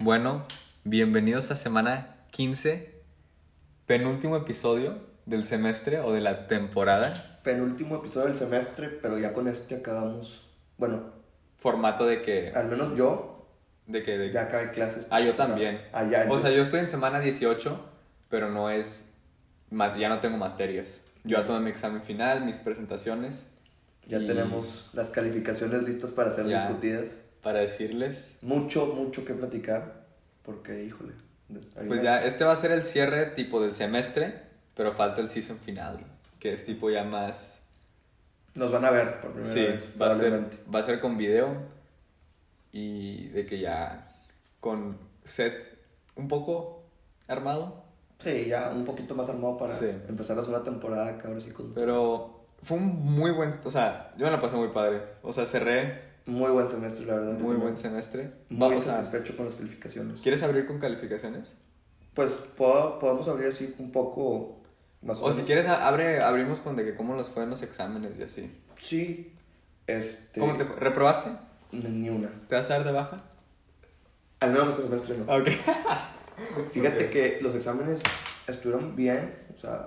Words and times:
Bueno, 0.00 0.44
bienvenidos 0.84 1.50
a 1.50 1.56
semana 1.56 2.16
15, 2.30 2.94
penúltimo 3.86 4.36
episodio 4.36 4.98
del 5.26 5.44
semestre 5.44 6.00
o 6.00 6.12
de 6.12 6.20
la 6.20 6.46
temporada. 6.46 7.38
Penúltimo 7.44 7.96
episodio 7.96 8.28
del 8.28 8.36
semestre, 8.36 8.88
pero 8.88 9.18
ya 9.18 9.32
con 9.32 9.48
este 9.48 9.76
acabamos. 9.76 10.46
Bueno, 10.78 11.12
Formato 11.58 12.06
de 12.06 12.22
que... 12.22 12.52
al 12.54 12.68
menos 12.68 12.96
yo 12.96 13.46
De 13.86 14.02
que 14.02 14.16
de, 14.16 14.32
ya 14.32 14.44
acabé 14.44 14.70
clases. 14.70 15.06
Ah, 15.10 15.20
yo 15.20 15.34
también. 15.36 15.82
ah, 15.92 16.08
ya, 16.10 16.26
o 16.30 16.38
sea, 16.38 16.50
yo 16.50 16.62
estoy 16.62 16.80
en 16.80 16.88
semana 16.88 17.20
18, 17.20 17.78
pero 18.30 18.50
no 18.50 18.70
es... 18.70 19.06
Ya 19.98 20.08
no 20.08 20.20
tengo 20.20 20.36
materias. 20.38 21.00
Yo 21.24 21.38
ya 21.38 21.46
tomé 21.46 21.60
mi 21.60 21.70
examen 21.70 22.02
final, 22.02 22.44
mis 22.46 22.56
presentaciones. 22.56 23.46
ya 24.06 24.18
y 24.18 24.26
tenemos 24.26 24.88
las 24.94 25.10
calificaciones 25.10 25.82
listas 25.82 26.12
para 26.12 26.32
ser 26.32 26.46
Ya. 26.48 26.62
discutidas. 26.66 27.16
Para 27.42 27.60
decirles... 27.60 28.36
Mucho, 28.42 28.86
mucho 28.94 29.24
que 29.24 29.34
platicar. 29.34 30.04
Porque, 30.44 30.84
híjole. 30.84 31.12
Pues 31.88 32.02
ya, 32.02 32.22
este 32.24 32.44
va 32.44 32.52
a 32.52 32.56
ser 32.56 32.70
el 32.70 32.84
cierre 32.84 33.26
tipo 33.26 33.60
del 33.60 33.72
semestre, 33.74 34.34
pero 34.76 34.92
falta 34.92 35.20
el 35.20 35.28
season 35.28 35.58
final, 35.58 35.98
que 36.38 36.52
es 36.52 36.64
tipo 36.64 36.90
ya 36.90 37.04
más... 37.04 37.60
Nos 38.54 38.70
van 38.70 38.84
a 38.84 38.90
ver 38.90 39.20
por 39.20 39.32
primera 39.32 39.52
Sí, 39.52 39.60
vez. 39.60 39.88
va 40.00 40.08
a, 40.08 40.14
ser, 40.16 40.44
va 40.72 40.80
a 40.80 40.82
ser 40.82 41.00
con 41.00 41.16
video 41.16 41.54
y 42.72 43.28
de 43.28 43.46
que 43.46 43.60
ya 43.60 44.08
con 44.60 44.96
set 45.24 45.76
un 46.16 46.28
poco 46.28 46.82
armado, 47.28 47.84
Sí, 48.18 48.46
ya 48.48 48.70
un 48.70 48.84
poquito 48.84 49.14
más 49.14 49.28
armado 49.30 49.56
para 49.56 49.74
Sí. 49.74 49.86
empezar 50.08 50.36
la 50.36 50.42
segunda 50.42 50.62
temporada, 50.62 51.18
ahora 51.24 51.40
sí 51.40 51.50
con 51.50 51.72
pero 51.72 52.44
fue 52.62 52.76
un 52.76 52.84
muy 53.02 53.30
buen, 53.30 53.52
o 53.64 53.70
sea, 53.70 54.10
yo 54.18 54.26
me 54.26 54.32
la 54.32 54.40
pasé 54.40 54.56
muy 54.56 54.68
padre, 54.68 55.00
o 55.22 55.32
sea, 55.32 55.46
cerré 55.46 56.09
muy 56.26 56.50
buen 56.50 56.68
semestre, 56.68 57.06
la 57.06 57.14
verdad. 57.16 57.38
muy 57.38 57.56
buen 57.56 57.76
semestre. 57.76 58.32
Muy 58.48 58.58
Vamos 58.60 58.86
a, 58.86 58.96
satisfecho 58.96 59.36
con 59.36 59.46
las 59.46 59.54
calificaciones. 59.54 60.20
¿Quieres 60.20 60.42
abrir 60.42 60.66
con 60.66 60.78
calificaciones? 60.78 61.52
Pues 62.14 62.32
puedo- 62.56 62.98
podemos 62.98 63.26
abrir 63.28 63.48
así 63.48 63.74
un 63.78 63.90
poco 63.92 64.60
más 65.02 65.18
o, 65.20 65.24
O 65.24 65.30
si 65.30 65.36
menos. 65.36 65.46
quieres 65.46 65.66
a- 65.66 65.86
abre, 65.88 66.20
abrimos 66.20 66.58
con 66.60 66.76
de 66.76 66.84
que 66.84 66.94
cómo 66.94 67.14
nos 67.14 67.28
fue 67.28 67.44
en 67.44 67.50
los 67.50 67.62
exámenes 67.62 68.18
y 68.18 68.22
así. 68.22 68.50
Sí. 68.78 69.32
Este. 69.86 70.40
¿Cómo 70.40 70.56
te 70.56 70.64
fue? 70.64 70.76
¿Reprobaste? 70.76 71.30
Ni 71.72 72.08
una. 72.10 72.28
¿Te 72.48 72.54
vas 72.56 72.70
a 72.70 72.74
dar 72.74 72.84
de 72.84 72.92
baja? 72.92 73.22
Al 74.40 74.52
menos 74.52 74.68
este 74.70 74.82
semestre 74.82 75.16
no. 75.18 75.24
Ok. 75.32 75.48
Fíjate 76.72 77.06
Ok. 77.06 77.10
que 77.10 77.38
los 77.42 77.54
exámenes 77.54 78.02
estuvieron 78.46 78.96
bien. 78.96 79.34
O 79.54 79.58
sea, 79.58 79.86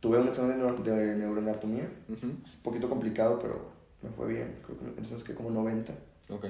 tuve 0.00 0.18
un 0.18 0.28
examen 0.28 0.58
de, 0.58 0.64
neu- 0.64 0.82
de 0.82 1.16
neuroanatomía. 1.16 1.88
Ujú. 2.08 2.26
Un 2.26 2.42
poquito 2.62 2.88
complicado, 2.88 3.38
pero 3.40 3.72
me 4.04 4.10
fue 4.10 4.28
bien. 4.28 4.58
Creo 4.64 4.78
que 4.78 4.84
entonces 4.86 5.22
que 5.22 5.34
como 5.34 5.50
90. 5.50 5.92
Ok. 6.30 6.46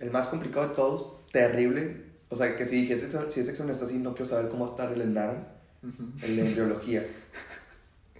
El 0.00 0.10
más 0.10 0.26
complicado 0.28 0.68
de 0.68 0.74
todos, 0.74 1.12
terrible. 1.32 2.04
O 2.30 2.36
sea, 2.36 2.56
que 2.56 2.66
si, 2.66 2.82
dije, 2.82 2.94
ese 2.94 3.06
examen- 3.06 3.30
si 3.30 3.40
ese 3.40 3.50
examen 3.50 3.72
está 3.72 3.84
así, 3.86 3.98
no 3.98 4.10
quiero 4.14 4.26
saber 4.26 4.48
cómo 4.48 4.64
va 4.64 4.70
a 4.70 4.74
estar 4.74 4.92
el 4.92 5.00
Endaran, 5.00 5.48
Ujú. 5.82 6.04
el 6.24 6.36
de 6.36 6.46
embriología. 6.46 7.04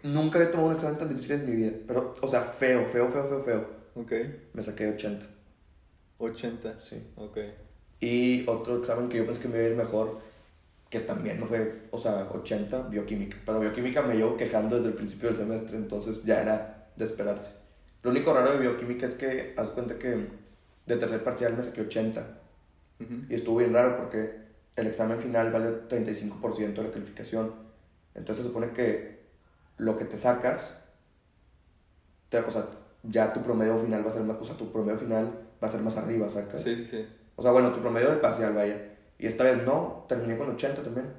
Nunca 0.03 0.39
había 0.39 0.51
tomado 0.51 0.69
un 0.71 0.75
examen 0.77 0.99
tan 0.99 1.09
difícil 1.09 1.33
en 1.33 1.47
mi 1.51 1.57
vida. 1.57 1.73
Pero, 1.87 2.15
o 2.23 2.29
sea, 2.29 2.41
feo, 2.43 2.87
feo, 2.87 3.09
feo, 3.09 3.25
feo, 3.25 3.41
feo. 3.43 3.67
Ok. 3.97 4.13
Me 4.55 4.63
saqué 4.63 4.89
80. 4.89 5.27
80. 6.19 6.81
Sí. 6.81 7.03
Ok. 7.17 7.39
Y 8.01 8.49
otro 8.49 8.79
examen 8.79 9.09
que 9.09 9.19
yo 9.19 9.27
pensé 9.27 9.41
que 9.43 9.49
me 9.49 9.57
iba 9.59 9.67
a 9.67 9.71
ir 9.71 9.77
mejor, 9.77 10.19
que 10.89 11.01
también 11.01 11.39
no 11.41 11.47
fue, 11.47 11.83
o 11.91 11.99
sea, 11.99 12.29
80, 12.33 12.83
bioquímica. 12.89 13.37
Pero 13.45 13.61
bioquímica 13.61 14.03
me 14.03 14.15
llevo 14.15 14.37
quejando 14.37 14.77
desde 14.77 14.89
el 14.89 14.95
principio 14.95 15.29
del 15.29 15.37
semestre, 15.37 15.77
entonces 15.77 16.25
ya 16.25 16.41
era 16.41 16.91
de 16.97 17.05
esperarse. 17.05 17.51
Lo 18.09 18.15
único 18.15 18.33
raro 18.33 18.53
de 18.53 18.59
bioquímica 18.61 19.05
es 19.07 19.15
que, 19.15 19.53
haz 19.59 19.69
cuenta 19.69 19.99
que 19.99 20.29
de 20.87 20.97
tercer 20.97 21.23
parcial 21.23 21.55
me 21.55 21.63
saqué 21.63 21.83
80. 21.83 22.27
Ujú. 23.01 23.15
Y 23.29 23.35
estuvo 23.35 23.59
bien 23.59 23.75
raro 23.75 23.99
porque 23.99 24.35
el 24.77 24.87
examen 24.87 25.21
final 25.21 25.53
vale 25.53 25.69
35% 25.89 26.81
de 26.81 26.89
la 26.89 26.91
calificación. 26.91 27.53
Entonces 28.15 28.45
se 28.45 28.49
supone 28.51 28.71
que 28.73 29.19
lo 29.77 29.99
que 29.99 30.07
te 30.07 30.17
sacas, 30.17 30.83
te- 32.31 32.39
o 32.39 32.51
sea, 32.51 32.65
ya 33.03 33.31
tu 33.35 33.43
promedio 33.43 33.79
final 33.79 34.05
va 34.07 34.11
a 34.11 34.13
ser 34.15 34.23
más, 34.23 34.39
o 34.41 34.45
sea, 34.45 34.57
tu 34.57 34.73
promedio 34.73 34.99
final 34.99 35.31
va 35.63 35.69
a 35.69 35.71
ser 35.71 35.83
más 35.83 35.99
arriba, 35.99 36.31
¿sacas? 36.31 36.63
Sí, 36.63 36.75
sí, 36.77 36.87
sí. 36.87 37.07
O 37.37 37.43
sea, 37.43 37.53
bueno, 37.53 37.73
tu 37.73 37.81
promedio 37.81 38.09
del 38.09 38.21
parcial, 38.21 38.55
vaya. 38.55 38.95
Y 39.19 39.27
esta 39.27 39.45
vez 39.45 39.63
no, 39.67 40.07
terminé 40.09 40.39
con 40.39 40.49
80 40.51 40.83
también. 40.83 41.13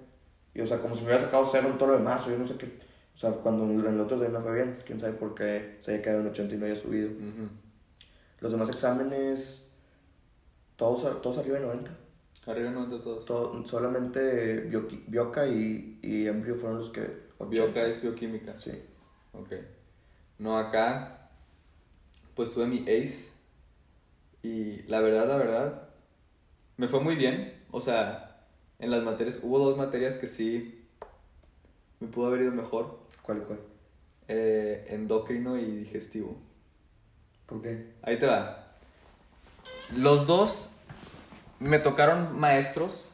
Y 0.55 0.61
o 0.61 0.65
sea, 0.65 0.79
como 0.79 0.95
si 0.95 1.01
me 1.01 1.07
hubiera 1.09 1.23
sacado 1.23 1.47
cero 1.51 1.67
en 1.71 1.77
todo 1.77 1.91
lo 1.91 1.97
demás, 1.99 2.25
o 2.25 2.31
yo 2.31 2.37
no 2.39 2.47
sé 2.47 2.55
qué. 2.57 2.79
O 3.19 3.21
sea, 3.21 3.31
cuando 3.31 3.65
en 3.65 3.93
el 3.95 3.99
otro 3.99 4.17
día 4.17 4.29
me 4.29 4.39
fue 4.39 4.53
bien, 4.55 4.79
quién 4.85 4.97
sabe 4.97 5.11
por 5.11 5.35
qué 5.35 5.75
se 5.81 5.93
haya 5.93 6.01
quedado 6.01 6.21
en 6.21 6.27
80 6.27 6.55
y 6.55 6.57
no 6.57 6.65
haya 6.67 6.77
subido. 6.77 7.09
Ujú. 7.09 7.49
Los 8.39 8.51
demás 8.53 8.69
exámenes, 8.69 9.73
todos, 10.77 11.21
todos 11.21 11.37
arriba 11.37 11.59
de 11.59 11.65
90. 11.65 11.91
Arriba 12.47 12.71
de 12.71 12.99
todos. 12.99 13.25
Todo- 13.25 13.65
solamente 13.67 14.69
bioqui- 14.71 15.03
Bioca 15.07 15.45
y, 15.47 15.99
y 16.01 16.27
Embrio 16.27 16.55
fueron 16.55 16.77
los 16.79 16.91
que... 16.91 17.01
80. 17.39 17.49
Bioca 17.49 17.85
es 17.87 18.01
bioquímica. 18.01 18.57
Sí. 18.57 18.71
Ok. 19.33 19.51
No, 20.37 20.57
acá, 20.57 21.29
pues 22.35 22.53
tuve 22.53 22.67
mi 22.67 22.83
ACE. 22.83 23.31
Y 24.43 24.83
la 24.83 25.01
verdad, 25.01 25.27
la 25.27 25.35
verdad, 25.35 25.89
me 26.77 26.87
fue 26.87 27.01
muy 27.01 27.17
bien. 27.17 27.65
O 27.71 27.81
sea, 27.81 28.45
en 28.79 28.91
las 28.91 29.03
materias, 29.03 29.39
hubo 29.43 29.59
dos 29.59 29.77
materias 29.77 30.15
que 30.15 30.27
sí 30.27 30.87
me 31.99 32.07
pudo 32.07 32.27
haber 32.27 32.43
ido 32.43 32.53
mejor. 32.53 32.98
¿Cuál 33.29 33.43
cuál? 33.43 33.59
Eh, 34.27 34.87
endocrino 34.89 35.55
y 35.55 35.63
digestivo. 35.65 36.35
¿Por 37.45 37.61
qué? 37.61 37.93
Ahí 38.01 38.17
te 38.17 38.25
va. 38.25 38.73
Los 39.95 40.25
dos 40.25 40.71
me 41.59 41.77
tocaron 41.77 42.39
maestros. 42.39 43.11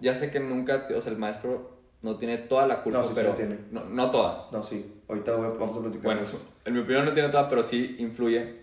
Ya 0.00 0.14
sé 0.14 0.30
que 0.30 0.40
nunca, 0.40 0.86
o 0.96 1.00
sea, 1.02 1.12
el 1.12 1.18
maestro 1.18 1.76
no 2.00 2.16
tiene 2.16 2.38
toda 2.38 2.66
la 2.66 2.82
culpa, 2.82 3.00
No, 3.00 3.04
sí, 3.04 3.10
sí 3.10 3.14
pero 3.16 3.28
la 3.28 3.34
tiene. 3.34 3.58
No, 3.70 3.84
no 3.84 4.10
toda. 4.10 4.48
No, 4.50 4.62
sí. 4.62 5.02
Ahorita 5.06 5.34
voy 5.36 5.44
a- 5.46 5.50
vamos 5.50 5.76
a 5.76 5.80
platicar 5.82 6.04
Bueno, 6.06 6.22
eso. 6.22 6.40
en 6.64 6.72
mi 6.72 6.80
opinión 6.80 7.04
no 7.04 7.12
tiene 7.12 7.28
toda, 7.28 7.50
pero 7.50 7.62
sí 7.62 7.96
influye. 7.98 8.62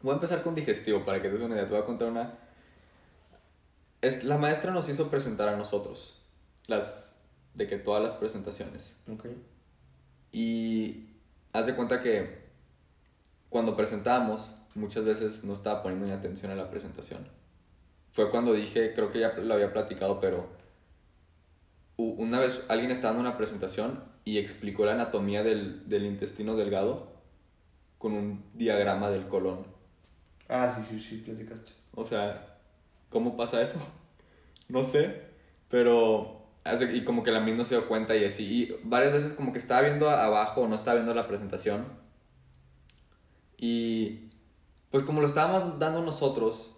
Voy 0.00 0.12
a 0.12 0.14
empezar 0.14 0.42
con 0.42 0.54
digestivo 0.54 1.04
para 1.04 1.20
que 1.20 1.28
te 1.28 1.34
des 1.34 1.42
una 1.42 1.56
idea. 1.56 1.66
Te 1.66 1.74
voy 1.74 1.82
a 1.82 1.84
contar 1.84 2.08
una. 2.08 2.38
Es, 4.00 4.24
la 4.24 4.38
maestra 4.38 4.72
nos 4.72 4.88
hizo 4.88 5.08
presentar 5.10 5.50
a 5.50 5.56
nosotros 5.56 6.22
las 6.68 7.20
de 7.52 7.66
que 7.66 7.76
todas 7.76 8.02
las 8.02 8.14
presentaciones. 8.14 8.96
Ok. 9.12 9.26
Y 10.32 11.06
haz 11.52 11.66
de 11.66 11.74
cuenta 11.74 12.02
que 12.02 12.38
cuando 13.48 13.76
presentábamos, 13.76 14.54
muchas 14.74 15.04
veces 15.04 15.44
no 15.44 15.52
estaba 15.52 15.82
poniendo 15.82 16.06
ni 16.06 16.12
atención 16.12 16.52
a 16.52 16.54
la 16.54 16.70
presentación. 16.70 17.26
Fue 18.12 18.30
cuando 18.30 18.52
dije, 18.52 18.94
creo 18.94 19.12
que 19.12 19.20
ya 19.20 19.32
lo 19.34 19.54
había 19.54 19.72
platicado, 19.72 20.20
pero 20.20 20.48
una 21.96 22.40
vez 22.40 22.62
alguien 22.68 22.90
estaba 22.90 23.14
dando 23.14 23.28
una 23.28 23.36
presentación 23.36 24.04
y 24.24 24.38
explicó 24.38 24.84
la 24.84 24.92
anatomía 24.92 25.42
del, 25.42 25.88
del 25.88 26.06
intestino 26.06 26.56
delgado 26.56 27.12
con 27.98 28.12
un 28.12 28.44
diagrama 28.54 29.10
del 29.10 29.26
colon. 29.26 29.66
Ah, 30.48 30.74
sí, 30.76 30.82
sí, 30.84 31.00
sí, 31.00 31.16
platicaste. 31.18 31.72
O 31.94 32.04
sea, 32.04 32.58
¿cómo 33.10 33.36
pasa 33.36 33.62
eso? 33.62 33.78
No 34.68 34.84
sé, 34.84 35.22
pero... 35.70 36.37
Y 36.92 37.04
como 37.04 37.22
que 37.22 37.30
la 37.30 37.40
misma 37.40 37.64
se 37.64 37.76
dio 37.76 37.88
cuenta 37.88 38.16
y 38.16 38.24
así. 38.24 38.44
Y 38.44 38.80
varias 38.84 39.12
veces 39.12 39.32
como 39.32 39.52
que 39.52 39.58
estaba 39.58 39.82
viendo 39.82 40.10
abajo 40.10 40.62
o 40.62 40.68
no 40.68 40.76
estaba 40.76 40.96
viendo 40.96 41.14
la 41.14 41.26
presentación. 41.26 41.86
Y 43.56 44.30
pues 44.90 45.02
como 45.04 45.20
lo 45.20 45.26
estábamos 45.26 45.78
dando 45.78 46.02
nosotros, 46.02 46.72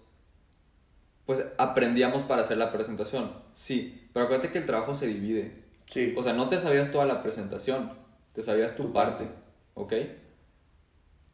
pues 1.27 1.45
aprendíamos 1.59 2.23
para 2.23 2.43
hacer 2.43 2.57
la 2.57 2.73
presentación. 2.73 3.33
Sí, 3.55 4.09
pero 4.13 4.25
acuérdate 4.25 4.51
que 4.51 4.59
el 4.59 4.67
trabajo 4.67 4.95
se 4.95 5.07
divide. 5.07 5.65
Sí. 5.87 6.15
O 6.17 6.23
sea, 6.23 6.33
no 6.33 6.49
te 6.49 6.59
sabías 6.59 6.91
toda 6.91 7.05
la 7.05 7.23
presentación, 7.23 7.93
te 8.33 8.43
sabías 8.43 8.75
tu, 8.75 8.85
Tu 8.85 8.93
parte, 8.93 9.29
¿ok? 9.75 9.93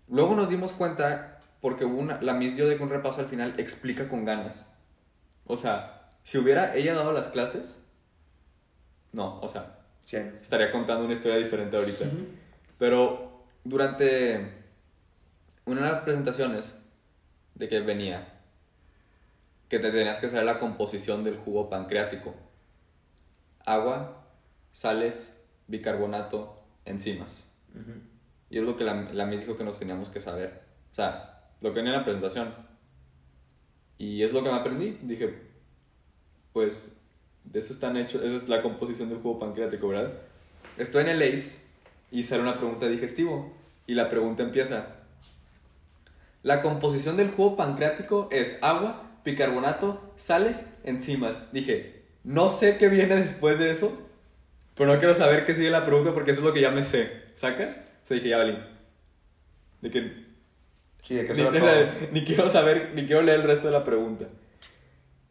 Luego 0.09 0.35
nos 0.35 0.51
dimos 0.51 0.73
cuenta, 0.73 1.41
porque 1.61 1.85
hubo 1.85 1.99
una, 1.99 2.21
la 2.21 2.35
Miss 2.35 2.57
dio 2.57 2.69
de 2.69 2.77
que 2.77 2.83
un 2.83 2.91
repaso 2.91 3.21
al 3.21 3.27
final 3.27 3.55
explica 3.59 4.09
con 4.09 4.25
ganas. 4.25 4.67
O 5.47 5.57
sea, 5.57 6.11
si 6.25 6.39
hubiera 6.39 6.75
ella 6.75 6.95
dado 6.95 7.13
las 7.13 7.29
clases, 7.29 7.86
no, 9.17 9.41
o 9.41 9.49
sea, 9.49 9.79
100. 10.03 10.41
estaría 10.43 10.71
contando 10.71 11.07
una 11.07 11.15
historia 11.15 11.39
diferente 11.39 11.75
ahorita. 11.75 12.05
Pero 12.79 13.47
durante 13.65 14.53
una 15.65 15.81
de 15.81 15.89
las 15.89 16.01
presentaciones 16.01 16.77
de 17.55 17.67
que 17.67 17.81
venía, 17.81 18.43
que 19.71 19.79
te 19.79 19.91
tenías 19.91 20.19
que 20.19 20.29
saber 20.29 20.45
la 20.45 20.59
composición 20.59 21.25
del 21.25 21.39
jugo 21.39 21.71
pancreático. 21.71 22.35
Agua, 23.65 24.23
sales, 24.73 25.35
bicarbonato, 25.67 26.63
enzimas. 26.85 27.51
Ujú. 27.71 27.93
Y 28.51 28.59
es 28.59 28.65
lo 28.65 28.77
que 28.77 28.85
la, 28.85 28.95
la 29.15 29.25
Miss 29.25 29.41
dijo 29.41 29.57
que 29.57 29.65
nos 29.65 29.79
teníamos 29.79 30.11
que 30.11 30.21
saber. 30.21 30.63
O 30.93 30.95
sea, 30.95 31.53
lo 31.63 31.71
que 31.71 31.77
venía 31.77 31.95
en 31.95 32.01
la 32.01 32.05
presentación. 32.05 32.55
Y 33.97 34.23
es 34.23 34.35
lo 34.35 34.45
que 34.45 34.51
me 34.51 34.57
aprendí. 34.57 34.99
Dije, 35.03 35.39
pues, 36.53 37.01
de 37.53 37.59
eso 37.61 37.73
están 37.73 37.97
hechos, 37.97 38.23
esa 38.23 38.37
es 38.37 38.49
la 38.49 38.63
composición 38.63 39.09
del 39.09 39.19
jugo 39.19 39.39
pancreático, 39.39 39.89
¿verdad? 39.89 40.13
Estoy 40.79 41.03
en 41.03 41.09
el 41.09 41.23
ACE 41.23 41.61
y 42.11 42.23
sale 42.23 42.43
una 42.43 42.59
pregunta 42.59 42.87
de 42.87 42.93
digestivo. 42.93 43.53
Y 43.87 43.95
la 43.95 44.11
pregunta 44.11 44.43
empieza. 44.43 44.87
La 46.43 46.63
composición 46.63 47.17
del 47.17 47.31
jugo 47.31 47.57
pancreático 47.57 48.29
es 48.31 48.59
agua, 48.63 49.03
bicarbonato, 49.25 50.13
sales, 50.17 50.67
enzimas. 50.85 51.53
Dije, 51.53 52.03
no 52.25 52.49
sé 52.51 52.77
qué 52.79 52.89
viene 52.89 53.17
después 53.17 53.59
de 53.59 53.71
eso, 53.71 53.93
pero 54.75 54.93
no 54.93 54.99
quiero 54.99 55.15
saber 55.15 55.45
qué 55.47 55.55
sigue 55.55 55.71
la 55.71 55.85
pregunta 55.85 56.13
porque 56.15 56.33
eso 56.33 56.41
es 56.41 56.47
lo 56.47 56.53
que 56.53 56.61
ya 56.61 56.71
me 56.71 56.83
sé. 56.83 57.11
¿Sacas? 57.35 57.77
O 58.05 58.07
sea, 58.07 58.17
dije, 58.17 58.29
ya 58.29 58.39
valí. 58.39 58.59
De 59.81 59.91
que 59.91 60.27
Sí, 61.03 61.15
de 61.15 61.25
que 61.27 61.35
ni, 61.35 61.43
ni- 61.43 61.59
ni 62.21 62.25
quiero 62.25 62.49
saber, 62.49 62.93
ni 62.95 63.07
quiero 63.07 63.23
leer 63.23 63.41
el 63.41 63.47
resto 63.47 63.69
de 63.69 63.73
la 63.73 63.85
pregunta. 63.85 64.27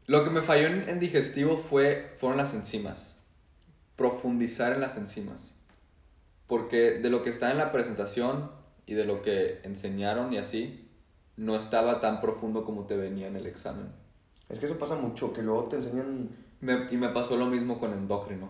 Lo 0.07 0.23
que 0.23 0.29
me 0.29 0.41
falló 0.41 0.67
en, 0.67 0.87
en 0.87 0.99
digestivo 0.99 1.57
fue, 1.57 2.13
fueron 2.17 2.37
las 2.37 2.53
enzimas. 2.53 3.17
Profundizar 3.95 4.73
en 4.73 4.81
las 4.81 4.97
enzimas. 4.97 5.55
Porque 6.47 6.99
de 6.99 7.09
lo 7.09 7.23
que 7.23 7.29
está 7.29 7.49
en 7.51 7.57
la 7.57 7.71
presentación 7.71 8.51
y 8.85 8.93
de 8.93 9.05
lo 9.05 9.21
que 9.21 9.61
enseñaron 9.63 10.31
y 10.31 10.37
así, 10.37 10.87
no 11.37 11.55
estaba 11.55 11.99
tan 11.99 12.21
profundo 12.21 12.65
como 12.65 12.85
te 12.85 12.95
venía 12.95 13.27
en 13.27 13.35
el 13.35 13.47
examen. 13.47 13.87
Es 14.49 14.59
que 14.59 14.65
eso 14.65 14.77
pasa 14.77 14.95
mucho, 14.95 15.33
que 15.33 15.41
luego 15.41 15.65
te 15.65 15.77
enseñan... 15.77 16.29
Me- 16.61 16.85
y 16.89 16.97
me 16.97 17.09
pasó 17.09 17.35
lo 17.35 17.47
mismo 17.47 17.79
con 17.79 17.93
endocrino. 17.93 18.49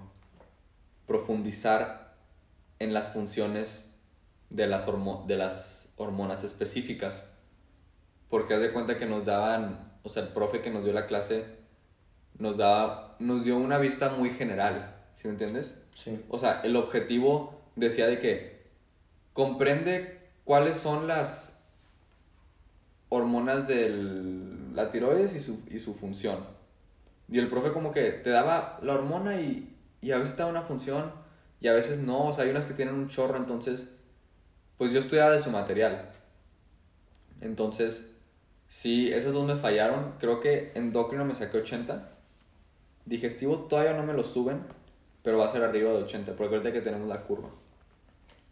Profundizar 1.07 2.15
en 2.79 2.93
las 2.93 3.07
funciones 3.09 3.85
de 4.49 4.67
las, 4.67 4.87
hormo- 4.87 5.25
de 5.25 5.37
las 5.37 5.93
hormonas 5.95 6.43
específicas. 6.43 7.23
Porque 8.29 8.55
haz 8.55 8.61
de 8.61 8.73
cuenta 8.73 8.97
que 8.97 9.05
nos 9.05 9.25
daban, 9.25 9.93
o 10.05 10.09
sea, 10.09 10.21
el 10.21 10.29
profe 10.29 10.61
que 10.61 10.69
nos 10.69 10.83
dio 10.83 10.93
la 10.93 11.07
clase 11.07 11.45
nos 12.37 12.57
daba, 12.57 13.15
nos 13.19 13.43
dio 13.43 13.57
una 13.57 13.79
vista 13.79 14.09
muy 14.09 14.29
general, 14.29 14.95
¿sí 15.15 15.27
me 15.27 15.31
entiendes? 15.31 15.77
Sí. 15.95 16.23
O 16.29 16.37
sea, 16.37 16.61
el 16.63 16.75
objetivo 16.75 17.59
decía 17.75 18.05
de 18.05 18.19
que 18.19 18.65
comprende 19.33 20.19
cuáles 20.43 20.77
son 20.77 21.07
las 21.07 21.59
hormonas 23.09 23.67
de 23.67 23.89
la 24.75 24.91
tiroides 24.91 25.33
y 25.33 25.39
su, 25.39 25.59
y 25.71 25.79
su 25.79 25.95
función. 25.95 26.45
Y 27.27 27.39
el 27.39 27.49
profe 27.49 27.71
como 27.71 27.91
que 27.91 28.11
te 28.11 28.29
daba 28.29 28.77
la 28.83 28.93
hormona 28.93 29.41
y, 29.41 29.75
y 30.01 30.11
a 30.11 30.19
veces 30.19 30.35
te 30.35 30.43
da 30.43 30.47
una 30.47 30.61
función 30.61 31.11
y 31.61 31.67
a 31.67 31.73
veces 31.73 31.99
no. 31.99 32.27
O 32.27 32.33
sea, 32.33 32.43
hay 32.43 32.51
unas 32.51 32.65
que 32.65 32.75
tienen 32.75 32.93
un 32.93 33.07
chorro, 33.07 33.37
entonces, 33.37 33.87
pues 34.77 34.91
yo 34.91 34.99
estudiaba 34.99 35.31
de 35.31 35.39
su 35.39 35.49
material. 35.49 36.11
Entonces, 37.41 38.05
sí, 38.67 39.11
esas 39.11 39.33
dos 39.33 39.45
me 39.47 39.55
fallaron. 39.55 40.13
Creo 40.19 40.39
que 40.39 40.71
endocrino 40.75 41.25
me 41.25 41.35
saqué 41.35 41.57
80. 41.57 42.11
Digestivo 43.05 43.59
todavía 43.69 43.93
no 43.93 44.03
me 44.03 44.13
lo 44.13 44.23
suben, 44.23 44.61
pero 45.23 45.37
va 45.37 45.45
a 45.45 45.49
ser 45.49 45.63
arriba 45.63 45.91
de 45.91 46.03
80, 46.03 46.35
porque 46.35 46.55
ahorita 46.55 46.73
que 46.73 46.81
tenemos 46.81 47.07
la 47.07 47.21
curva. 47.23 47.49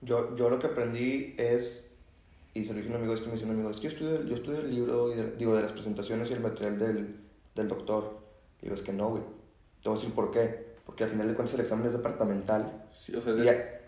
Yo, 0.02 0.36
yo 0.36 0.50
lo 0.50 0.60
que 0.60 0.68
aprendí 0.68 1.34
es, 1.38 1.96
y 2.54 2.64
se 2.66 2.74
lo 2.74 2.78
dije 2.80 2.90
a 2.92 2.96
un 2.96 2.98
amigo, 3.02 3.14
es 3.14 3.22
que 3.22 3.28
me 3.28 3.34
dice 3.34 3.46
un 3.46 3.52
amigo, 3.52 3.70
es 3.70 3.78
que 3.78 3.84
yo 3.84 3.90
estudio, 3.90 4.24
yo 4.26 4.36
estudio 4.36 4.60
el 4.60 4.74
libro, 4.74 5.12
y 5.12 5.16
de- 5.16 5.32
digo, 5.38 5.56
de 5.56 5.62
las 5.64 5.72
presentaciones 5.72 6.30
y 6.30 6.34
el 6.34 6.42
material 6.42 6.78
del, 6.78 7.16
del 7.56 7.68
doctor. 7.68 8.20
Digo, 8.62 8.76
es 8.76 8.82
que 8.82 8.94
no, 8.94 9.10
güey. 9.10 9.24
Te 9.82 9.90
voy 9.90 9.98
a 9.98 10.00
decir 10.00 10.14
por 10.14 10.32
qué. 10.32 10.74
Porque 10.86 11.06
al 11.06 11.10
final 11.10 11.28
de 11.30 11.34
cuentas 11.34 11.54
el 11.56 11.62
examen 11.62 11.88
es 11.88 11.94
departamental 11.94 12.84
Sí, 12.98 13.16
o 13.16 13.22
sea, 13.22 13.34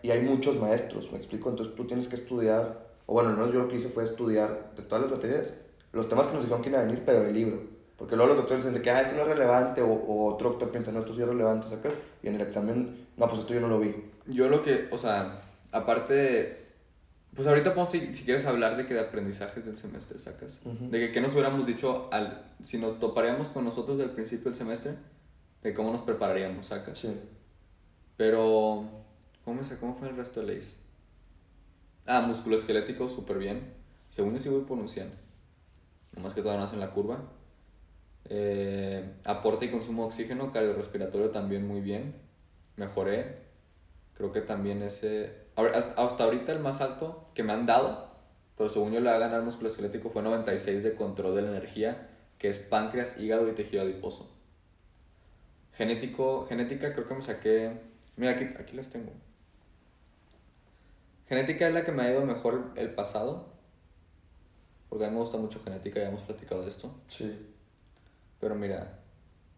y 0.01 0.07
y 0.07 0.11
hay 0.11 0.21
muchos 0.21 0.59
maestros, 0.59 1.11
¿me 1.11 1.17
explico? 1.17 1.49
Entonces 1.49 1.75
tú 1.75 1.85
tienes 1.85 2.07
que 2.07 2.15
estudiar, 2.15 2.85
o 3.05 3.13
bueno, 3.13 3.29
al 3.29 3.35
menos 3.37 3.53
yo 3.53 3.59
lo 3.59 3.67
que 3.67 3.75
hice 3.75 3.89
fue 3.89 4.03
estudiar 4.03 4.71
de 4.75 4.81
todas 4.83 5.03
las 5.03 5.11
materias, 5.11 5.53
los 5.95 6.07
temas 6.07 6.27
que 6.27 6.33
nos 6.33 6.43
dijeron 6.43 6.61
que 6.61 6.69
iban 6.69 6.81
a 6.81 6.85
venir, 6.85 7.01
pero 7.05 7.21
del 7.23 7.33
libro. 7.33 7.59
Porque 7.97 8.15
luego 8.15 8.29
los 8.29 8.37
doctores 8.37 8.63
dicen 8.63 8.77
de 8.77 8.81
que, 8.83 8.91
ah, 8.91 9.01
esto 9.01 9.15
no 9.15 9.21
es 9.21 9.27
relevante, 9.29 9.81
o, 9.81 9.87
o 9.87 10.33
otro 10.33 10.49
doctor 10.51 10.69
piensa, 10.69 10.91
no, 10.91 10.99
esto 10.99 11.13
sí 11.15 11.21
es 11.21 11.27
relevante, 11.27 11.67
¿sacas? 11.67 11.95
Y 12.21 12.27
en 12.27 12.35
el 12.35 12.41
examen, 12.41 13.07
no, 13.17 13.27
pues 13.27 13.39
esto 13.39 13.53
yo 13.53 13.61
no 13.61 13.69
lo 13.69 13.79
vi. 13.79 13.95
yo 14.27 14.49
lo 14.49 14.61
que, 14.61 14.89
o 14.91 14.97
sea, 14.97 15.41
aparte 15.71 16.13
de... 16.13 16.65
Pues 17.33 17.47
ahorita 17.47 17.71
podemos, 17.73 17.89
si, 17.91 18.13
si 18.15 18.23
quieres 18.23 18.45
hablar 18.45 18.77
de 18.77 18.85
que 18.85 18.93
de 18.93 18.99
aprendizajes 19.01 19.65
del 19.65 19.75
semestre, 19.77 20.19
sacas. 20.19 20.57
Ujú. 20.63 20.89
De 20.89 20.99
que 20.99 21.11
qué 21.11 21.19
nos 21.21 21.33
hubiéramos 21.33 21.65
dicho 21.65 22.07
al, 22.11 22.45
si 22.61 22.77
nos 22.77 22.99
toparíamos 22.99 23.47
con 23.49 23.65
nosotros 23.65 23.97
del 23.97 24.09
principio 24.11 24.45
del 24.45 24.55
semestre, 24.55 24.93
de 25.63 25.73
cómo 25.73 25.91
nos 25.91 26.01
prepararíamos, 26.01 26.67
sacas. 26.67 26.99
Sí. 26.99 27.13
Pero, 28.17 28.85
¿cómo, 29.43 29.63
sa- 29.63 29.77
¿cómo 29.79 29.95
fue 29.95 30.09
el 30.09 30.15
resto 30.17 30.39
de 30.41 30.47
leyes? 30.47 30.77
Ah, 32.05 32.21
musculoesquelético, 32.21 33.09
súper 33.09 33.37
bien. 33.37 33.73
Según 34.09 34.33
yo 34.33 34.39
sí 34.39 34.49
voy 34.49 34.61
por 34.61 34.77
un 34.77 34.87
100. 34.87 35.24
Nomás 36.15 36.33
que 36.33 36.41
todavía 36.41 36.59
no 36.59 36.65
hacen 36.65 36.79
la 36.79 36.91
curva. 36.91 37.19
Eh, 38.27 39.13
aporte 39.23 39.65
y 39.65 39.71
consumo 39.71 40.03
de 40.03 40.07
oxígeno, 40.07 40.51
cardiorrespiratorio 40.51 41.29
también 41.29 41.67
muy 41.67 41.81
bien. 41.81 42.15
Mejoré. 42.75 43.45
Creo 44.15 44.31
que 44.31 44.41
también 44.41 44.81
ese... 44.81 45.47
hasta 45.55 46.23
ahorita 46.23 46.53
el 46.53 46.59
más 46.59 46.81
alto 46.81 47.25
que 47.33 47.43
me 47.43 47.51
han 47.53 47.65
dado, 47.65 48.07
pero 48.57 48.69
según 48.69 48.93
yo 48.93 49.01
le 49.01 49.09
va 49.09 49.17
a 49.17 49.19
ganar 49.19 49.41
musculoesquelético 49.41 50.09
fue 50.09 50.21
96 50.21 50.83
de 50.83 50.95
control 50.95 51.35
de 51.35 51.41
la 51.41 51.49
energía, 51.49 52.09
que 52.37 52.47
es 52.47 52.57
páncreas, 52.57 53.19
hígado 53.19 53.49
y 53.49 53.51
tejido 53.51 53.83
adiposo. 53.83 54.31
Genético, 55.73 56.45
genética 56.45 56.93
creo 56.93 57.07
que 57.07 57.15
me 57.15 57.21
saqué. 57.21 57.73
Mira, 58.15 58.31
aquí, 58.31 58.45
aquí 58.57 58.77
las 58.77 58.89
tengo. 58.89 59.11
Genética 61.27 61.67
es 61.67 61.73
la 61.73 61.83
que 61.83 61.91
me 61.91 62.03
ha 62.03 62.11
ido 62.11 62.25
mejor 62.25 62.71
el 62.75 62.91
pasado. 62.91 63.54
Porque 64.89 65.05
a 65.05 65.09
mí 65.09 65.13
me 65.15 65.21
gusta 65.21 65.37
mucho 65.37 65.61
genética, 65.63 65.99
ya 65.99 66.09
hemos 66.09 66.21
platicado 66.21 66.61
de 66.61 66.69
esto. 66.69 66.93
Sí. 67.07 67.51
Pero 68.39 68.55
mira, 68.55 68.99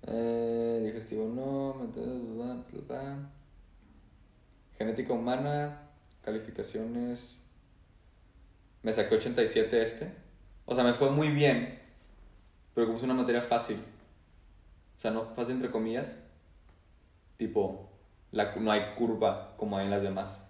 eh, 0.07 0.81
digestivo 0.85 1.27
no, 1.27 1.73
mente- 1.75 1.99
bla, 2.01 2.63
bla, 2.71 2.81
bla. 2.87 3.29
genética 4.77 5.13
humana, 5.13 5.81
calificaciones. 6.23 7.37
Me 8.83 8.91
saqué 8.91 9.15
87 9.15 9.81
este. 9.81 10.11
O 10.65 10.75
sea, 10.75 10.83
me 10.83 10.93
fue 10.93 11.09
muy 11.09 11.29
bien, 11.29 11.79
pero 12.73 12.87
como 12.87 12.97
es 12.97 13.03
una 13.03 13.13
materia 13.13 13.41
fácil. 13.41 13.77
O 14.97 14.99
sea, 14.99 15.11
no 15.11 15.25
fácil 15.25 15.55
entre 15.55 15.71
comillas. 15.71 16.17
Tipo, 17.37 17.89
la, 18.31 18.55
no 18.55 18.71
hay 18.71 18.95
curva 18.95 19.55
como 19.57 19.77
hay 19.77 19.85
en 19.85 19.91
las 19.91 20.03
demás. 20.03 20.41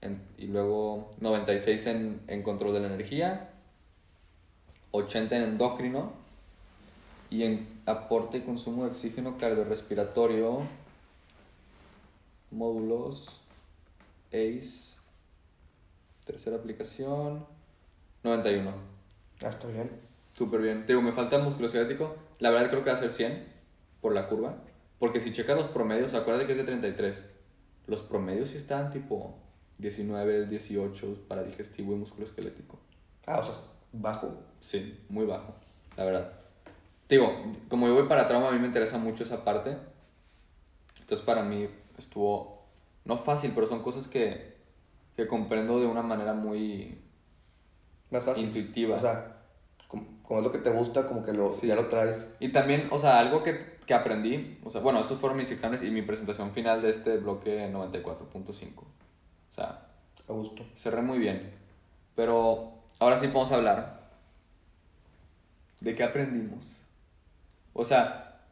En- 0.00 0.22
y 0.38 0.46
luego 0.46 1.10
96 1.20 1.86
en, 1.86 2.20
en 2.28 2.42
control 2.42 2.72
de 2.72 2.80
la 2.80 2.86
energía, 2.86 3.49
80 4.92 5.36
en 5.36 5.42
endocrino 5.42 6.12
y 7.30 7.44
en 7.44 7.80
aporte 7.86 8.38
y 8.38 8.40
consumo 8.42 8.84
de 8.84 8.90
oxígeno 8.90 9.38
cardiorrespiratorio, 9.38 10.62
módulos, 12.50 13.40
ACE, 14.28 14.96
tercera 16.24 16.56
aplicación, 16.56 17.46
91. 18.24 18.72
Ah, 19.42 19.48
está 19.48 19.68
bien. 19.68 19.90
Súper 20.32 20.60
bien. 20.60 20.86
Te 20.86 20.92
digo, 20.92 21.02
me 21.02 21.12
falta 21.12 21.38
musculoesquelético. 21.38 22.16
La 22.38 22.50
verdad 22.50 22.70
creo 22.70 22.84
que 22.84 22.90
va 22.90 22.96
a 22.96 23.00
ser 23.00 23.12
100 23.12 23.46
por 24.00 24.14
la 24.14 24.28
curva. 24.28 24.56
Porque 24.98 25.20
si 25.20 25.32
checas 25.32 25.56
los 25.56 25.68
promedios, 25.68 26.14
acuérdate 26.14 26.46
que 26.46 26.52
es 26.52 26.58
de 26.58 26.64
33. 26.64 27.22
Los 27.86 28.02
promedios 28.02 28.50
sí 28.50 28.58
están 28.58 28.92
tipo 28.92 29.34
19, 29.78 30.46
18 30.46 31.24
para 31.26 31.42
digestivo 31.42 31.94
y 31.94 31.96
musculoesquelético. 31.96 32.78
Ah, 33.26 33.38
o 33.38 33.44
sea, 33.44 33.54
bajo. 33.92 34.34
Sí, 34.60 35.00
muy 35.08 35.24
bajo, 35.26 35.54
la 35.96 36.04
verdad. 36.04 36.32
Digo, 37.08 37.32
como 37.68 37.86
yo 37.88 37.94
voy 37.94 38.06
para 38.08 38.28
trauma, 38.28 38.48
a 38.48 38.52
mí 38.52 38.58
me 38.58 38.66
interesa 38.66 38.98
mucho 38.98 39.24
esa 39.24 39.42
parte. 39.44 39.76
Entonces 41.00 41.24
para 41.26 41.42
mí 41.42 41.68
estuvo, 41.98 42.62
no 43.04 43.16
fácil, 43.16 43.52
pero 43.54 43.66
son 43.66 43.82
cosas 43.82 44.06
que, 44.06 44.56
que 45.16 45.26
comprendo 45.26 45.80
de 45.80 45.86
una 45.86 46.02
manera 46.02 46.34
muy 46.34 46.98
Más 48.10 48.24
fácil. 48.24 48.46
intuitiva. 48.46 48.96
O 48.96 49.00
sea, 49.00 49.36
como, 49.88 50.06
como 50.22 50.38
es 50.40 50.46
lo 50.46 50.52
que 50.52 50.58
te 50.58 50.70
gusta, 50.70 51.06
como 51.06 51.24
que 51.24 51.32
lo, 51.32 51.52
Sí. 51.54 51.66
ya 51.66 51.74
lo 51.74 51.86
traes. 51.88 52.36
Y 52.38 52.50
también, 52.52 52.86
o 52.92 52.98
sea, 52.98 53.18
algo 53.18 53.42
que, 53.42 53.78
que 53.86 53.94
aprendí, 53.94 54.60
o 54.64 54.70
sea, 54.70 54.80
bueno, 54.80 55.00
esos 55.00 55.18
fueron 55.18 55.36
mis 55.38 55.50
exámenes 55.50 55.82
y 55.82 55.90
mi 55.90 56.02
presentación 56.02 56.52
final 56.52 56.80
de 56.82 56.90
este 56.90 57.16
bloque 57.16 57.68
94.5. 57.72 58.82
O 58.82 58.86
sea, 59.52 59.88
A 60.28 60.32
gusto. 60.32 60.64
cerré 60.76 61.02
muy 61.02 61.18
bien. 61.18 61.52
Pero 62.14 62.74
ahora 63.00 63.16
sí 63.16 63.26
podemos 63.28 63.50
hablar 63.52 64.00
de 65.80 65.94
qué 65.96 66.04
aprendimos. 66.04 66.76
O 67.72 67.84
sea, 67.84 68.42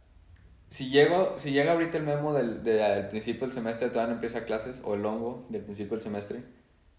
si, 0.69 0.91
llego, 0.91 1.35
si 1.37 1.53
llega 1.53 1.73
ahorita 1.73 1.99
el 1.99 2.05
memo 2.05 2.35
del, 2.35 2.63
de- 2.63 2.73
del 2.75 3.09
principio 3.09 3.47
del 3.47 3.53
semestre, 3.55 3.89
todavía 3.89 4.09
no 4.09 4.15
empieza 4.15 4.45
clases, 4.45 4.81
o 4.85 4.95
el 4.95 5.05
hongo 5.07 5.47
del 5.51 5.63
principio 5.63 5.93
del 5.97 6.03
semestre, 6.03 6.43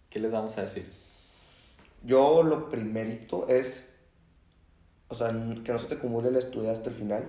¿qué 0.10 0.20
les 0.20 0.32
vamos 0.32 0.58
a 0.58 0.62
decir? 0.62 0.92
Yo 2.04 2.44
lo 2.44 2.70
primerito 2.70 3.48
es, 3.48 3.94
o 5.10 5.16
sea, 5.16 5.30
que 5.30 5.72
no 5.74 5.80
se 5.80 5.88
te 5.88 5.96
acumule 5.96 6.30
el 6.30 6.36
estudiar 6.38 6.74
hasta 6.74 6.90
el 6.90 6.96
final. 6.96 7.26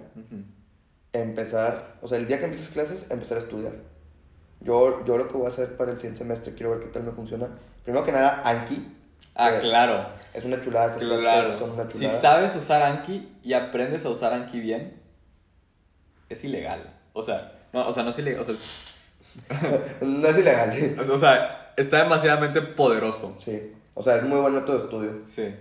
Empezar, 1.13 1.97
o 2.03 2.09
sea, 2.09 2.19
el 2.19 2.27
día 2.29 2.39
que 2.39 2.45
empieces 2.45 2.69
clases, 2.69 3.11
empezar 3.11 3.39
a 3.39 3.41
estudiar. 3.41 3.73
Yo, 4.61 5.05
yo 5.05 5.17
lo 5.17 5.27
que 5.27 5.35
voy 5.35 5.47
a 5.47 5.49
hacer 5.49 5.77
para 5.77 5.91
el 5.91 5.97
siguiente 5.97 6.19
semestre, 6.19 6.55
quiero 6.55 6.71
ver 6.71 6.81
qué 6.81 6.87
tal 6.87 7.03
me 7.03 7.13
funciona. 7.13 7.49
Primero 7.83 8.05
que 8.05 8.13
nada, 8.13 8.43
Anki. 8.49 8.97
Ah, 9.41 9.59
claro. 9.61 10.07
Es 10.35 10.45
una 10.45 10.61
chulada, 10.61 10.87
esas 10.87 11.03
Claro. 11.03 11.59
son 11.59 11.71
una 11.71 11.91
Si 11.91 11.99
chulada. 11.99 12.21
sabes 12.21 12.55
usar 12.57 12.83
Anki 12.83 13.37
y 13.43 13.53
aprendes 13.55 14.05
a 14.05 14.11
usar 14.11 14.33
Anki 14.33 14.61
bien, 14.61 15.01
es 16.29 16.45
ilegal. 16.45 16.95
O 17.13 17.23
sea, 17.23 17.53
no, 17.73 17.89
o 17.89 17.93
sea, 17.93 18.03
no 18.05 18.11
es 18.11 18.19
ilegal. 18.21 18.43
O 18.43 18.45
sea, 18.45 18.55
es- 18.55 20.03
no 20.03 20.27
es 20.29 20.39
ilegal. 20.39 20.97
o 21.11 21.19
sea, 21.19 21.73
está 21.77 22.03
demasiadamente 22.03 22.63
poderoso. 22.63 23.35
Sí. 23.39 23.73
O 23.95 24.03
sea, 24.03 24.17
es 24.17 24.23
muy 24.23 24.39
buen 24.41 24.55
método 24.55 24.79
de 24.79 24.85
estudio. 24.85 25.21
Sí. 25.27 25.55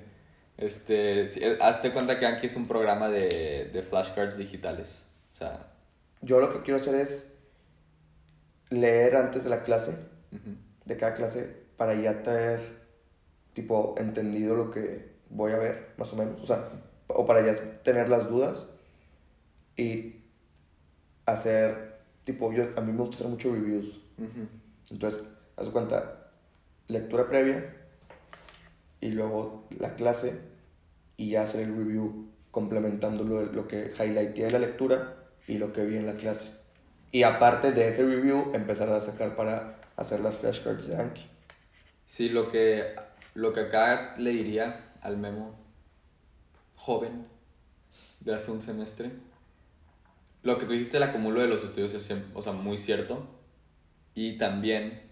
Este, 0.58 1.26
sí, 1.26 1.40
eh, 1.42 1.58
hazte 1.62 1.92
cuenta 1.94 2.20
que 2.20 2.26
Anki 2.26 2.48
es 2.48 2.56
un 2.56 2.68
programa 2.68 3.08
de, 3.10 3.70
de 3.74 3.82
flashcards 3.82 4.38
digitales. 4.38 5.06
O 5.34 5.38
sea, 5.38 5.68
Yo 6.22 6.40
lo 6.42 6.52
que 6.52 6.62
quiero 6.64 6.76
hacer 6.78 6.96
es 6.96 7.40
leer 8.70 9.16
antes 9.16 9.46
de 9.46 9.50
la 9.50 9.64
clase, 9.64 9.98
de 10.86 10.98
cada 10.98 11.14
clase, 11.14 11.56
para 11.78 11.94
ya 11.96 12.22
traer, 12.24 12.79
tipo, 13.54 13.96
entendido 13.98 14.56
lo 14.56 14.72
que 14.72 15.10
voy 15.30 15.52
a 15.52 15.58
ver, 15.58 15.94
más 15.98 16.12
o 16.14 16.16
menos. 16.16 16.40
O 16.42 16.46
sea, 16.46 16.70
o 17.08 17.26
para 17.26 17.46
ya 17.46 17.82
tener 17.84 18.10
las 18.10 18.30
dudas 18.30 18.66
y 19.76 20.16
hacer, 21.26 22.00
tipo, 22.24 22.52
yo, 22.52 22.66
a 22.76 22.82
mí 22.82 22.92
me 22.92 23.00
gusta 23.00 23.18
hacer 23.18 23.28
muchos 23.28 23.54
reviews. 23.54 23.88
Ujú. 24.18 24.48
Entonces, 24.92 25.24
haz 25.56 25.70
cuenta, 25.70 26.32
lectura 26.88 27.28
previa 27.28 27.76
y 29.02 29.10
luego 29.10 29.68
la 29.78 29.96
clase 29.96 30.40
y 31.18 31.32
ya 31.32 31.44
hacer 31.44 31.62
el 31.62 31.76
review 31.76 32.30
complementando 32.52 33.24
lo, 33.24 33.44
lo 33.44 33.68
que 33.68 33.94
highlighté 33.98 34.44
de 34.44 34.52
la 34.52 34.60
lectura 34.60 35.16
y 35.48 35.58
lo 35.58 35.74
que 35.74 35.86
vi 35.86 35.98
en 35.98 36.06
la 36.06 36.14
clase. 36.14 36.52
Y 37.12 37.24
aparte 37.24 37.72
de 37.72 37.88
ese 37.88 38.06
review, 38.06 38.52
empezar 38.54 38.90
a 38.90 39.00
sacar 39.00 39.36
para 39.36 39.80
hacer 39.96 40.20
las 40.20 40.36
flashcards 40.36 40.88
de 40.88 40.98
Anki. 40.98 41.26
Sí, 42.06 42.30
lo 42.30 42.52
que, 42.52 42.96
lo 43.40 43.54
que 43.54 43.62
acá 43.62 44.16
le 44.18 44.32
diría 44.32 44.92
al 45.02 45.18
Memo 45.18 45.58
joven 46.76 47.26
de 48.20 48.34
hace 48.34 48.52
un 48.52 48.62
semestre, 48.62 49.12
lo 50.44 50.58
que 50.58 50.66
tú 50.66 50.74
dijiste, 50.74 50.98
el 50.98 51.04
acumulo 51.04 51.40
de 51.42 51.48
los 51.48 51.64
estudios 51.64 51.94
es 51.94 52.14
o 52.34 52.42
sea, 52.42 52.52
muy 52.54 52.78
cierto. 52.78 53.28
Y 54.14 54.38
también, 54.38 55.04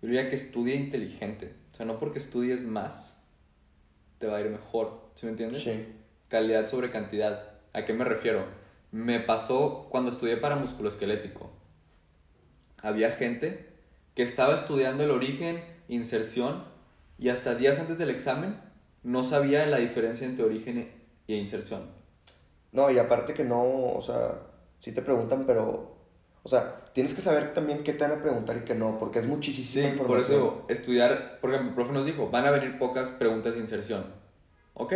yo 0.00 0.08
diría 0.08 0.30
que 0.30 0.34
estudie 0.34 0.76
inteligente. 0.76 1.54
O 1.72 1.76
sea, 1.76 1.84
no 1.84 1.98
porque 1.98 2.18
estudies 2.18 2.62
más, 2.62 3.22
te 4.18 4.26
va 4.26 4.38
a 4.38 4.40
ir 4.40 4.48
mejor. 4.48 5.10
¿Sí 5.14 5.26
me 5.26 5.32
entiendes? 5.32 5.62
Sí. 5.62 5.88
Calidad 6.28 6.66
sobre 6.66 6.90
cantidad. 6.90 7.52
¿A 7.74 7.84
qué 7.84 7.92
me 7.92 8.04
refiero? 8.04 8.46
Me 8.92 9.20
pasó 9.20 9.88
cuando 9.90 10.10
estudié 10.10 10.38
para 10.38 10.56
musculoesquelético. 10.56 11.50
Había 12.78 13.12
gente 13.12 13.68
que 14.14 14.22
estaba 14.22 14.54
estudiando 14.54 15.04
el 15.04 15.10
origen, 15.10 15.62
inserción, 15.88 16.77
y 17.18 17.28
hasta 17.30 17.54
días 17.54 17.78
antes 17.80 17.98
del 17.98 18.10
examen 18.10 18.56
no 19.02 19.24
sabía 19.24 19.66
la 19.66 19.78
diferencia 19.78 20.26
entre 20.26 20.44
origen 20.44 20.90
e 21.26 21.34
inserción. 21.36 21.82
No, 22.72 22.90
y 22.90 22.98
aparte 22.98 23.34
que 23.34 23.44
no, 23.44 23.62
o 23.92 24.00
sea, 24.00 24.34
sí 24.80 24.92
te 24.92 25.02
preguntan, 25.02 25.44
pero, 25.46 25.96
o 26.42 26.48
sea, 26.48 26.84
tienes 26.92 27.14
que 27.14 27.20
saber 27.22 27.52
también 27.54 27.82
qué 27.84 27.92
te 27.92 28.06
van 28.06 28.18
a 28.18 28.22
preguntar 28.22 28.56
y 28.58 28.60
qué 28.60 28.74
no, 28.74 28.98
porque 28.98 29.18
es 29.20 29.26
muchísima 29.26 29.64
Sí, 29.86 29.92
por 29.92 30.00
información. 30.02 30.38
eso 30.38 30.64
estudiar, 30.68 31.38
por 31.40 31.50
ejemplo, 31.50 31.70
el 31.70 31.74
profe 31.74 31.92
nos 31.92 32.06
dijo, 32.06 32.30
van 32.30 32.46
a 32.46 32.50
venir 32.50 32.78
pocas 32.78 33.08
preguntas 33.08 33.54
de 33.54 33.60
inserción. 33.60 34.04
Ok, 34.74 34.94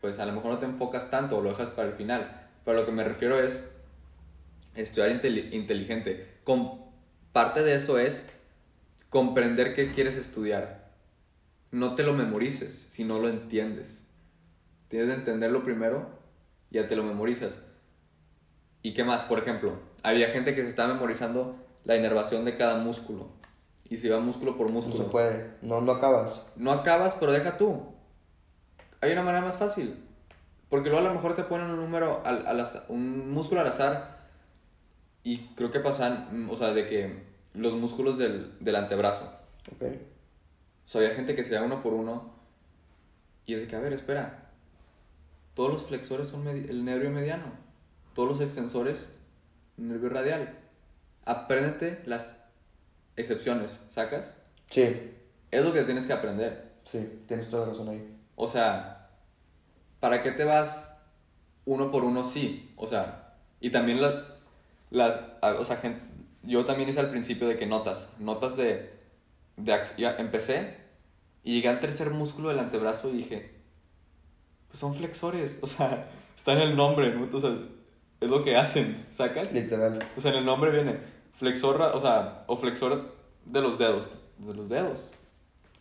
pues 0.00 0.18
a 0.18 0.26
lo 0.26 0.32
mejor 0.32 0.52
no 0.52 0.58
te 0.58 0.66
enfocas 0.66 1.10
tanto 1.10 1.36
o 1.38 1.42
lo 1.42 1.50
dejas 1.50 1.68
para 1.70 1.88
el 1.88 1.94
final, 1.94 2.48
pero 2.64 2.78
lo 2.80 2.86
que 2.86 2.92
me 2.92 3.04
refiero 3.04 3.38
es 3.40 3.60
estudiar 4.74 5.10
inteli- 5.10 5.52
inteligente. 5.52 6.26
Con, 6.44 6.80
parte 7.32 7.62
de 7.62 7.74
eso 7.74 7.98
es 7.98 8.28
comprender 9.10 9.74
qué 9.74 9.92
quieres 9.92 10.16
estudiar. 10.16 10.81
No 11.72 11.94
te 11.96 12.04
lo 12.04 12.12
memorices 12.12 12.88
si 12.92 13.02
no 13.04 13.18
lo 13.18 13.28
entiendes. 13.28 14.02
Tienes 14.88 15.08
de 15.08 15.14
entenderlo 15.14 15.64
primero, 15.64 16.06
ya 16.70 16.86
te 16.86 16.94
lo 16.96 17.02
memorizas. 17.02 17.58
¿Y 18.82 18.94
qué 18.94 19.04
más? 19.04 19.22
Por 19.22 19.38
ejemplo, 19.38 19.78
había 20.02 20.28
gente 20.28 20.54
que 20.54 20.62
se 20.62 20.68
estaba 20.68 20.92
memorizando 20.94 21.56
la 21.84 21.96
inervación 21.96 22.44
de 22.44 22.56
cada 22.56 22.76
músculo. 22.78 23.30
Y 23.88 23.96
se 23.96 24.06
iba 24.06 24.20
músculo 24.20 24.56
por 24.56 24.68
No 24.68 24.74
músculo. 24.74 24.96
se 25.04 25.10
puede, 25.10 25.50
no, 25.62 25.80
no 25.80 25.92
acabas. 25.92 26.46
No 26.56 26.72
acabas, 26.72 27.14
pero 27.18 27.32
deja 27.32 27.56
tú. 27.58 27.82
Hay 29.00 29.12
una 29.12 29.22
manera 29.22 29.44
más 29.44 29.56
fácil. 29.56 29.96
Porque 30.68 30.88
luego 30.88 31.04
a 31.04 31.08
lo 31.08 31.14
mejor 31.14 31.34
te 31.34 31.42
ponen 31.44 31.66
un 31.70 31.76
número, 31.76 32.22
al, 32.24 32.46
al 32.46 32.60
az- 32.60 32.84
un 32.88 33.30
músculo 33.32 33.60
al 33.60 33.66
azar. 33.68 34.22
Y 35.24 35.48
creo 35.54 35.70
que 35.70 35.80
pasan, 35.80 36.48
o 36.50 36.56
sea, 36.56 36.72
de 36.72 36.86
que 36.86 37.22
los 37.54 37.74
músculos 37.74 38.18
del, 38.18 38.58
del 38.60 38.76
antebrazo. 38.76 39.30
Ok. 39.74 39.84
O 40.84 40.88
sea, 40.88 41.00
había 41.00 41.14
gente 41.14 41.34
que 41.36 41.44
se 41.44 41.54
da 41.54 41.62
uno 41.62 41.82
por 41.82 41.92
uno. 41.94 42.32
Y 43.46 43.54
es 43.54 43.62
de 43.62 43.68
que, 43.68 43.76
a 43.76 43.80
ver, 43.80 43.92
espera. 43.92 44.50
Todos 45.54 45.70
los 45.72 45.84
flexores 45.84 46.28
son 46.28 46.46
el 46.48 46.84
nervio 46.84 47.10
mediano. 47.10 47.46
Todos 48.14 48.28
los 48.28 48.40
extensores, 48.40 49.12
nervio 49.76 50.08
radial. 50.10 50.58
Apréndete 51.24 52.02
las 52.06 52.38
excepciones, 53.16 53.78
¿sacas? 53.90 54.34
Sí, 54.70 55.12
Es 55.50 55.64
lo 55.64 55.72
que 55.72 55.82
tienes 55.84 56.06
que 56.06 56.12
aprender. 56.14 56.72
sí, 56.82 57.22
tienes 57.28 57.48
toda 57.48 57.66
la 57.66 57.72
razón 57.72 57.88
ahí. 57.90 58.16
O 58.36 58.48
sea, 58.48 59.10
¿para 60.00 60.22
qué 60.22 60.32
te 60.32 60.44
vas 60.44 60.98
uno 61.66 61.90
por 61.90 62.04
uno? 62.04 62.24
Sí. 62.24 62.72
O 62.76 62.86
sea, 62.86 63.34
y 63.60 63.70
también 63.70 64.00
la- 64.00 64.34
las, 64.90 65.18
o 65.42 65.62
sea, 65.64 65.76
gen- 65.76 66.00
yo 66.42 66.64
también 66.64 66.88
hice 66.88 67.00
al 67.00 67.10
principio 67.10 67.46
de 67.48 67.56
que 67.58 67.66
notas, 67.66 68.14
notas 68.18 68.56
de, 68.56 68.98
de 69.56 69.80
empecé 70.18 70.76
y 71.44 71.54
llegué 71.54 71.68
al 71.68 71.80
tercer 71.80 72.10
músculo 72.10 72.48
del 72.48 72.58
antebrazo 72.58 73.10
y 73.10 73.18
dije, 73.18 73.50
pues 74.68 74.78
son 74.78 74.94
flexores, 74.94 75.58
o 75.62 75.66
sea, 75.66 76.08
está 76.36 76.52
en 76.52 76.60
el 76.60 76.76
nombre, 76.76 77.14
¿no? 77.14 77.40
Sea, 77.40 77.56
es 78.20 78.30
lo 78.30 78.44
que 78.44 78.56
hacen, 78.56 79.06
¿sacas? 79.10 79.52
Literal. 79.52 79.98
O 80.16 80.20
sea, 80.20 80.30
en 80.32 80.38
el 80.38 80.44
nombre 80.44 80.70
viene 80.70 80.96
flexor, 81.34 81.80
o 81.82 82.00
sea, 82.00 82.44
o 82.46 82.56
flexor 82.56 83.14
de 83.44 83.60
los 83.60 83.78
dedos, 83.78 84.06
de 84.38 84.54
los 84.54 84.68
dedos. 84.68 85.10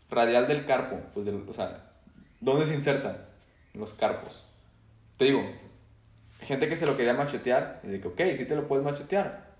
Radial 0.09 0.47
del 0.47 0.65
carpo, 0.65 0.99
pues, 1.13 1.25
del, 1.25 1.45
o 1.47 1.53
sea, 1.53 1.91
¿dónde 2.39 2.65
se 2.65 2.73
inserta? 2.73 3.29
En 3.73 3.79
los 3.79 3.93
carpos. 3.93 4.43
Te 5.17 5.25
digo, 5.25 5.41
gente 6.41 6.67
que 6.67 6.75
se 6.75 6.85
lo 6.85 6.97
quería 6.97 7.13
machetear, 7.13 7.79
y 7.83 7.87
de 7.87 8.01
que, 8.01 8.07
ok, 8.07 8.21
sí 8.35 8.45
te 8.45 8.55
lo 8.55 8.67
puedes 8.67 8.83
machetear, 8.83 9.51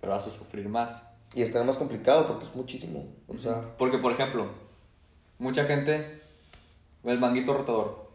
pero 0.00 0.12
vas 0.12 0.26
a 0.26 0.30
sufrir 0.30 0.68
más. 0.68 1.02
Y 1.34 1.42
está 1.42 1.62
más 1.62 1.76
complicado 1.76 2.26
porque 2.26 2.44
es 2.44 2.54
muchísimo. 2.54 3.06
O 3.28 3.38
sea, 3.38 3.60
Porque, 3.76 3.98
por 3.98 4.12
ejemplo, 4.12 4.46
mucha 5.38 5.64
gente 5.64 6.22
el 7.04 7.18
manguito 7.18 7.54
rotador, 7.54 8.08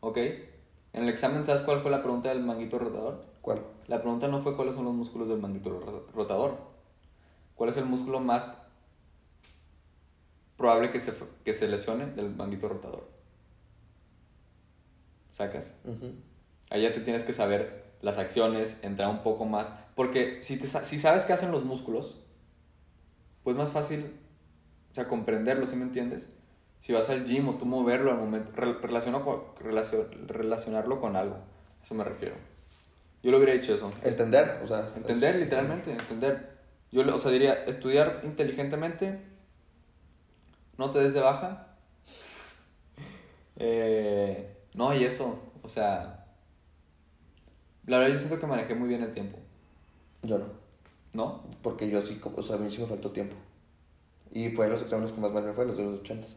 ¿ok? 0.00 0.16
En 0.18 1.04
el 1.04 1.08
examen, 1.08 1.44
¿sabes 1.44 1.62
cuál 1.62 1.80
fue 1.80 1.90
la 1.90 2.02
pregunta 2.02 2.28
del 2.28 2.40
manguito 2.42 2.78
rotador? 2.78 3.24
¿cuál? 3.40 3.62
La 3.88 4.00
pregunta 4.02 4.28
no 4.28 4.40
fue 4.40 4.54
cuáles 4.56 4.74
son 4.74 4.84
los 4.84 4.94
músculos 4.94 5.28
del 5.28 5.38
manguito 5.38 5.70
ro- 5.70 6.06
rotador. 6.14 6.56
¿Cuál 7.56 7.70
es 7.70 7.76
el 7.76 7.84
músculo 7.86 8.20
más 8.20 8.58
probable 10.56 10.90
que 10.90 11.00
se, 11.00 11.12
que 11.44 11.54
se 11.54 11.68
lesione 11.68 12.06
del 12.06 12.30
manguito 12.34 12.68
rotador? 12.68 13.08
¿Sacas? 15.32 15.74
Ujú. 15.84 16.12
Ahí 16.70 16.82
ya 16.82 16.92
te 16.92 17.00
tienes 17.00 17.24
que 17.24 17.32
saber 17.32 17.84
las 18.02 18.18
acciones, 18.18 18.76
entrar 18.82 19.08
un 19.08 19.22
poco 19.22 19.44
más. 19.44 19.72
Porque 19.94 20.42
si, 20.42 20.56
te 20.58 20.66
si 20.68 20.98
sabes 21.00 21.24
qué 21.24 21.32
hacen 21.32 21.50
los 21.52 21.64
músculos, 21.64 22.18
pues 23.44 23.56
más 23.56 23.70
fácil, 23.72 24.12
o 24.90 24.94
sea, 24.94 25.08
comprenderlo, 25.08 25.66
¿sí 25.66 25.76
me 25.76 25.82
entiendes? 25.84 26.28
Si 26.78 26.92
vas 26.92 27.08
al 27.10 27.24
gym 27.26 27.48
o 27.48 27.54
tú 27.54 27.64
moverlo 27.66 28.10
al 28.10 28.18
momento, 28.18 28.52
re- 28.54 28.74
relaciono 28.74 29.22
con- 29.24 29.42
relacio- 29.60 30.08
relacionarlo 30.26 31.00
con 31.00 31.16
algo, 31.16 31.36
a 31.36 31.84
eso 31.84 31.94
me 31.94 32.04
refiero. 32.04 32.34
Yo 33.22 33.30
lo 33.30 33.36
hubiera 33.36 33.52
dicho 33.52 33.72
eso. 33.74 33.90
Entender, 34.02 34.60
o 34.64 34.66
sea. 34.66 34.90
Entender, 34.96 35.36
es- 35.36 35.42
literalmente, 35.42 35.92
entender. 35.92 36.50
Yo, 36.90 37.02
o 37.14 37.18
sea, 37.18 37.30
diría, 37.30 37.64
estudiar 37.64 38.20
inteligentemente, 38.24 39.20
no 40.76 40.90
te 40.90 40.98
des 41.00 41.14
de 41.14 41.20
baja. 41.20 41.68
Eh, 43.56 44.56
no, 44.74 44.94
y 44.94 45.04
eso, 45.04 45.52
o 45.62 45.68
sea, 45.68 46.24
la 47.86 47.98
verdad 47.98 48.14
yo 48.14 48.18
siento 48.18 48.38
que 48.40 48.46
manejé 48.46 48.74
muy 48.74 48.88
bien 48.88 49.02
el 49.02 49.12
tiempo, 49.12 49.38
Yo 50.22 50.38
no. 50.38 50.46
¿No? 51.12 51.42
Porque 51.62 51.88
yo 51.88 52.00
sí, 52.00 52.20
o 52.22 52.42
sea, 52.42 52.56
a 52.56 52.58
mí 52.58 52.70
sí 52.70 52.80
me 52.80 52.86
faltó 52.86 53.10
tiempo. 53.10 53.36
Y 54.32 54.50
fue 54.50 54.66
en 54.66 54.72
los 54.72 54.82
exámenes 54.82 55.12
que 55.12 55.20
más 55.20 55.32
mal 55.32 55.44
me 55.44 55.52
fue, 55.52 55.66
los 55.66 55.76
de 55.76 55.84
los 55.84 56.00
ochentas. 56.00 56.36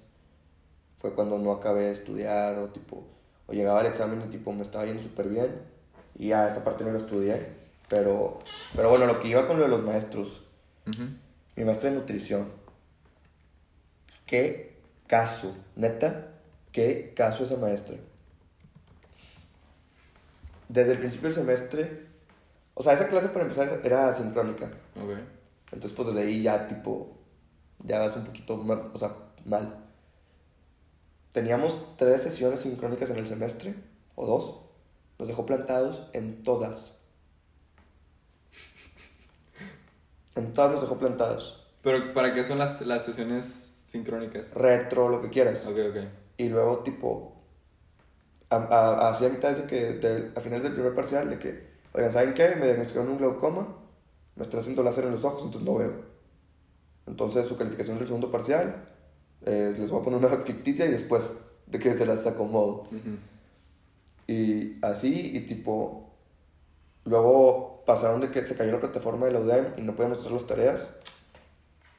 Fue 0.98 1.14
cuando 1.14 1.38
no 1.38 1.52
acabé 1.52 1.86
de 1.86 1.92
estudiar 1.92 2.58
o 2.60 2.68
tipo, 2.70 3.04
o 3.48 3.54
llegaba 3.54 3.80
al 3.80 3.86
examen 3.86 4.22
y 4.28 4.32
tipo 4.32 4.52
me 4.52 4.64
estaba 4.64 4.86
yendo 4.86 5.02
súper 5.02 5.30
bien 5.30 5.62
y 6.18 6.30
ya 6.30 6.48
esa 6.48 6.64
parte 6.64 6.84
no 6.84 6.92
la 6.92 6.98
estudié. 6.98 7.48
Pero, 7.88 8.40
pero 8.76 8.90
bueno, 8.90 9.06
lo 9.06 9.20
que 9.20 9.28
iba 9.28 9.48
con 9.48 9.58
lo 9.58 9.64
de 9.64 9.70
los 9.70 9.84
maestros, 9.84 10.42
mi 11.56 11.64
maestra 11.64 11.92
de 11.92 11.98
nutrición, 11.98 12.48
qué 14.26 14.78
caso, 15.08 15.56
neta, 15.76 16.32
qué 16.72 17.14
caso 17.16 17.44
esa 17.44 17.58
maestra. 17.58 17.96
Desde 20.68 20.94
el 20.94 20.98
principio 20.98 21.30
del 21.30 21.38
semestre, 21.38 22.08
o 22.76 22.84
sea, 22.84 22.94
esa 22.94 23.08
clase 23.08 23.30
para 23.30 23.46
empezar 23.46 23.82
era 23.84 24.14
sincrónica. 24.14 24.68
Ok. 24.96 25.18
Entonces, 25.72 25.94
pues 25.94 26.10
desde 26.10 26.22
ahí 26.22 26.44
ya, 26.44 26.68
tipo, 26.68 27.18
ya 27.84 28.00
vas 28.00 28.16
un 28.18 28.26
poquito, 28.26 28.58
ma- 28.58 28.92
o 28.94 28.98
sea, 28.98 29.12
mal. 29.46 29.84
Teníamos 31.32 31.98
tres 31.98 32.22
sesiones 32.22 32.62
sincrónicas 32.62 33.10
en 33.10 33.18
el 33.18 33.28
semestre, 33.28 33.76
o 34.16 34.26
dos. 34.26 34.62
Nos 35.20 35.28
dejó 35.28 35.46
plantados 35.46 36.08
en 36.14 36.44
todas. 36.44 37.00
En 40.36 40.54
todas 40.54 40.72
nos 40.72 40.82
dejó 40.82 40.98
plantados. 40.98 41.66
Pero 41.82 42.14
¿para 42.14 42.34
qué 42.34 42.44
son 42.44 42.58
las, 42.60 42.82
las 42.82 43.04
sesiones 43.06 43.72
sincrónicas? 43.86 44.54
Retro, 44.54 45.10
lo 45.10 45.22
que 45.22 45.30
quieras. 45.30 45.66
Ok, 45.66 45.78
ok. 45.90 45.98
Y 46.38 46.50
luego, 46.50 46.80
tipo, 46.80 47.36
a, 48.50 48.56
a, 48.58 49.16
a 49.18 49.30
mitad 49.30 49.52
de 49.56 49.64
que, 49.68 49.94
de- 49.94 50.32
a 50.36 50.42
finales 50.42 50.64
del 50.64 50.74
primer 50.74 50.94
parcial, 50.96 51.30
de 51.30 51.40
que, 51.40 51.75
oigan, 51.96 52.12
¿saben 52.12 52.34
qué? 52.34 52.56
Me 52.56 52.66
diagnosticaron 52.66 53.10
un 53.12 53.18
glaucoma, 53.18 53.68
me 54.36 54.44
están 54.44 54.60
haciendo 54.60 54.84
láser 54.84 55.06
en 55.06 55.12
los 55.12 55.24
ojos, 55.24 55.44
entonces 55.46 55.68
no 55.70 55.76
veo. 55.78 55.94
Entonces 57.08 57.48
su 57.48 57.58
calificación 57.58 57.98
del 57.98 58.08
segundo 58.08 58.32
parcial, 58.32 58.84
eh, 59.46 59.76
les 59.78 59.90
voy 59.92 60.02
a 60.02 60.04
poner 60.04 60.20
una 60.20 60.30
ficticia 60.44 60.86
y 60.86 60.92
después 60.92 61.32
de 61.68 61.80
que 61.80 61.96
se 61.96 62.06
las 62.06 62.26
acomodo. 62.28 62.82
Ujú. 62.92 63.18
Y 64.28 64.78
así, 64.84 65.32
y 65.36 65.42
tipo, 65.42 66.10
luego 67.06 67.84
pasaron 67.86 68.20
de 68.22 68.32
que 68.32 68.44
se 68.44 68.56
cayó 68.56 68.72
la 68.72 68.80
plataforma 68.80 69.28
de 69.28 69.34
la 69.34 69.40
UDEM 69.40 69.66
y 69.78 69.82
no 69.82 69.96
podíamos 69.96 70.20
hacer 70.20 70.32
las 70.32 70.48
tareas. 70.48 70.90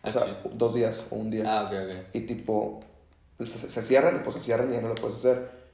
O 0.03 0.09
Ah, 0.09 0.13
sea, 0.13 0.23
dos 0.53 0.75
días 0.75 1.05
o 1.11 1.17
un 1.17 1.31
día. 1.31 1.45
Ah, 1.47 1.65
ok, 1.67 1.73
ok. 1.73 2.07
Y 2.15 2.21
tipo, 2.23 2.81
se, 3.41 3.47
se 3.59 3.83
cierran 3.83 4.17
y 4.17 4.19
pues 4.21 4.35
se 4.37 4.41
cierran 4.43 4.71
y 4.71 4.75
ya 4.75 4.81
no 4.81 4.89
lo 4.89 4.95
puedes 4.97 5.17
hacer. 5.17 5.66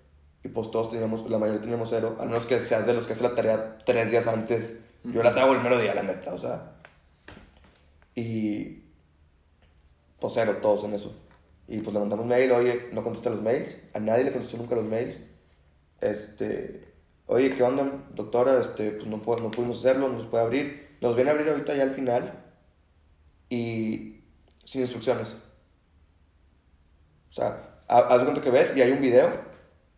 Y 0.44 0.48
pues 0.48 0.70
todos 0.70 0.90
teníamos, 0.90 1.28
la 1.30 1.38
mayoría 1.38 1.60
teníamos 1.60 1.90
cero, 1.90 2.16
al 2.18 2.28
menos 2.28 2.46
que 2.46 2.60
seas 2.60 2.86
de 2.86 2.94
los 2.94 3.06
que 3.06 3.12
hace 3.12 3.22
la 3.22 3.34
tarea 3.34 3.78
tres 3.86 4.10
días 4.10 4.26
antes. 4.26 4.76
Yo 5.04 5.22
las 5.22 5.36
hago 5.36 5.52
el 5.52 5.60
mero 5.60 5.78
día, 5.78 5.94
la 5.94 6.02
neta, 6.02 6.32
o 6.34 6.38
sea. 6.38 6.72
Y 8.14 8.82
pues 10.20 10.34
cero, 10.34 10.56
todos 10.60 10.84
en 10.84 10.94
eso. 10.94 11.14
Y 11.68 11.78
pues 11.78 11.94
le 11.94 12.00
mandamos 12.00 12.26
mail, 12.26 12.50
oye, 12.52 12.88
no 12.92 13.02
contesta 13.02 13.30
los 13.30 13.40
mails. 13.42 13.76
A 13.94 14.00
nadie 14.00 14.24
le 14.24 14.32
contestó 14.32 14.56
nunca 14.56 14.74
los 14.74 14.84
mails. 14.84 15.18
Este, 16.00 16.92
oye, 17.26 17.54
¿qué 17.56 17.62
onda, 17.62 17.86
doctora? 18.14 18.60
Este, 18.60 18.90
pues 18.90 19.06
no, 19.06 19.22
puedo- 19.22 19.42
no 19.42 19.50
pudimos 19.50 19.78
hacerlo, 19.78 20.08
no 20.08 20.18
nos 20.18 20.26
puede 20.26 20.44
abrir. 20.44 20.96
Nos 21.00 21.14
viene 21.14 21.30
a 21.30 21.34
abrir 21.34 21.48
ahorita 21.50 21.74
ya 21.74 21.84
al 21.84 21.92
final. 21.92 22.44
Y 23.48 24.24
sin 24.64 24.80
instrucciones. 24.82 25.36
O 27.30 27.32
sea, 27.32 27.80
ha- 27.88 27.98
haz 28.00 28.18
de 28.18 28.24
cuenta 28.24 28.42
que 28.42 28.50
ves 28.50 28.76
y 28.76 28.82
hay 28.82 28.90
un 28.92 29.00
video 29.00 29.30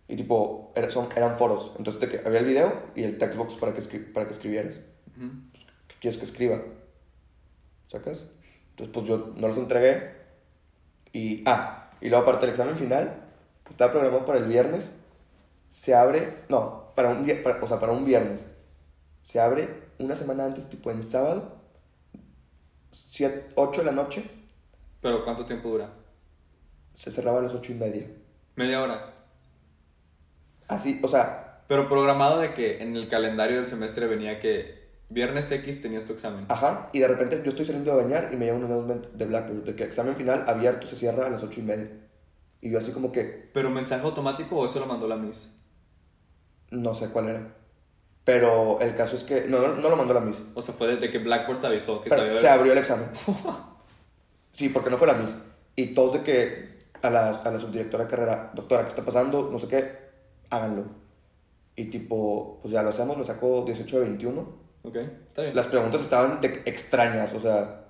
y 0.09 0.17
tipo, 0.17 0.73
era- 0.77 0.91
son, 0.91 1.09
eran 1.17 1.37
foros. 1.39 1.73
Entonces 1.79 2.09
que 2.09 2.27
había 2.27 2.41
el 2.41 2.47
video 2.47 2.73
y 2.95 3.05
el 3.05 3.19
textbox 3.19 3.55
para 3.55 3.73
que, 3.75 3.81
escri- 3.81 4.13
para 4.13 4.27
que 4.27 4.33
escribieras. 4.35 4.77
Ujú. 5.17 5.31
¿Qué 5.89 5.95
quieres 6.01 6.19
que 6.19 6.25
escriba? 6.27 6.61
¿Sacas? 7.87 8.25
Entonces 8.71 8.93
pues 8.93 9.07
yo 9.07 9.33
no 9.37 9.49
los 9.49 9.57
entregué. 9.59 10.13
Y, 11.13 11.43
ah, 11.47 11.91
y 12.01 12.09
luego 12.09 12.23
aparte 12.25 12.47
el 12.47 12.51
examen 12.53 12.77
final 12.77 13.23
estaba 13.69 13.93
programado 13.93 14.27
para 14.27 14.39
el 14.39 14.47
viernes. 14.47 14.91
Se 15.71 15.95
abre, 15.95 16.43
no, 16.49 16.93
para 16.95 17.11
un, 17.11 17.27
para- 17.43 17.63
o 17.63 17.69
sea, 17.69 17.81
para 17.81 17.93
un 17.93 18.05
viernes. 18.05 18.47
Se 19.23 19.41
abre 19.41 19.85
una 19.99 20.17
semana 20.17 20.45
antes, 20.45 20.69
tipo 20.69 20.91
en 20.91 21.05
sábado, 21.05 21.61
8 23.57 23.81
de 23.81 23.85
la 23.87 23.93
noche. 23.93 24.25
Pero 25.01 25.25
¿cuánto 25.25 25.45
tiempo 25.47 25.69
dura? 25.71 25.91
Se 26.95 27.11
cerraba 27.11 27.39
a 27.39 27.43
las 27.43 27.55
8 27.55 27.73
y 27.73 27.75
media. 27.77 28.07
Media 28.57 28.81
hora. 28.83 29.14
Así, 30.69 31.01
o 31.03 31.09
sea, 31.09 31.63
Pero 31.69 31.89
programado 31.89 32.41
de 32.41 32.53
que 32.55 32.83
en 32.83 32.97
el 32.97 33.09
calendario 33.09 33.57
del 33.57 33.67
semestre 33.67 34.07
venía 34.07 34.39
que 34.41 34.85
viernes 35.09 35.51
X 35.51 35.81
tenías 35.83 36.05
tu 36.05 36.13
examen. 36.13 36.47
ajá, 36.49 36.89
y 36.93 36.99
de 36.99 37.09
repente 37.09 37.41
yo 37.45 37.51
estoy 37.51 37.65
saliendo 37.67 37.95
de 37.97 38.03
bañar 38.03 38.31
y 38.33 38.37
me 38.37 38.47
llega 38.47 38.57
un 38.57 38.65
announcement 38.65 39.07
de 39.13 39.25
Blackbird 39.27 39.65
de 39.65 39.75
que 39.77 39.85
examen 39.85 40.15
final 40.17 40.45
abierto 40.47 40.87
se 40.87 40.97
cierra 40.97 41.27
a 41.27 41.31
las 41.31 41.43
8 41.43 41.61
y 41.61 41.63
media. 41.63 41.89
Y 42.61 42.71
yo 42.71 42.79
así 42.79 42.93
como 42.93 43.13
que, 43.13 43.51
¿Pero 43.53 43.71
mensaje 43.71 44.03
automático 44.05 44.57
o 44.57 44.67
eso 44.67 44.81
lo 44.81 44.87
mandó 44.87 45.07
la 45.09 45.17
Miss? 45.17 45.57
no 46.71 46.95
sé 46.95 47.09
cuál 47.09 47.29
era. 47.29 47.55
Pero 48.25 48.81
el 48.81 48.95
caso 48.97 49.17
es 49.17 49.23
que, 49.25 49.43
no, 49.49 49.61
no, 49.61 49.75
no 49.75 49.89
lo 49.91 49.97
mandó 49.97 50.13
la 50.15 50.21
Miss. 50.21 50.43
O 50.55 50.63
sea, 50.63 50.75
fue 50.75 50.89
desde 50.89 51.11
que 51.11 51.19
Blackboard 51.19 51.61
te 51.61 51.67
avisó 51.69 52.03
que 52.03 52.09
Pero 52.11 52.23
había- 52.23 52.35
se 52.41 52.49
abrió 52.49 52.73
el 52.73 52.79
examen. 52.79 53.07
Sí, 54.53 54.69
porque 54.69 54.89
no 54.91 54.97
fue 54.99 55.07
la 55.09 55.15
Miss. 55.15 55.35
Y 55.77 55.95
todos 55.95 56.13
de 56.15 56.23
que 56.23 56.85
a 57.03 57.11
la, 57.11 57.31
a 57.31 57.51
la 57.51 57.59
subdirectora 57.59 58.05
de 58.05 58.11
carrera, 58.11 58.51
doctora, 58.55 58.83
¿qué 58.83 58.89
está 58.89 59.05
pasando? 59.05 59.49
No 59.51 59.59
sé 59.59 59.67
qué, 59.69 60.04
háganlo. 60.51 60.85
Y 61.77 61.87
tipo, 61.87 62.59
pues 62.63 62.73
ya 62.73 62.83
lo 62.83 62.91
hacemos, 62.91 63.17
me 63.17 63.25
sacó 63.25 63.65
18 63.65 64.01
de 64.01 64.05
21. 64.05 64.41
Ok, 64.85 64.97
está 64.97 65.43
bien. 65.43 65.57
Las 65.57 65.67
preguntas 65.67 66.01
estaban 66.01 66.41
de 66.41 66.63
extrañas, 66.67 67.33
o 67.33 67.41
sea, 67.41 67.87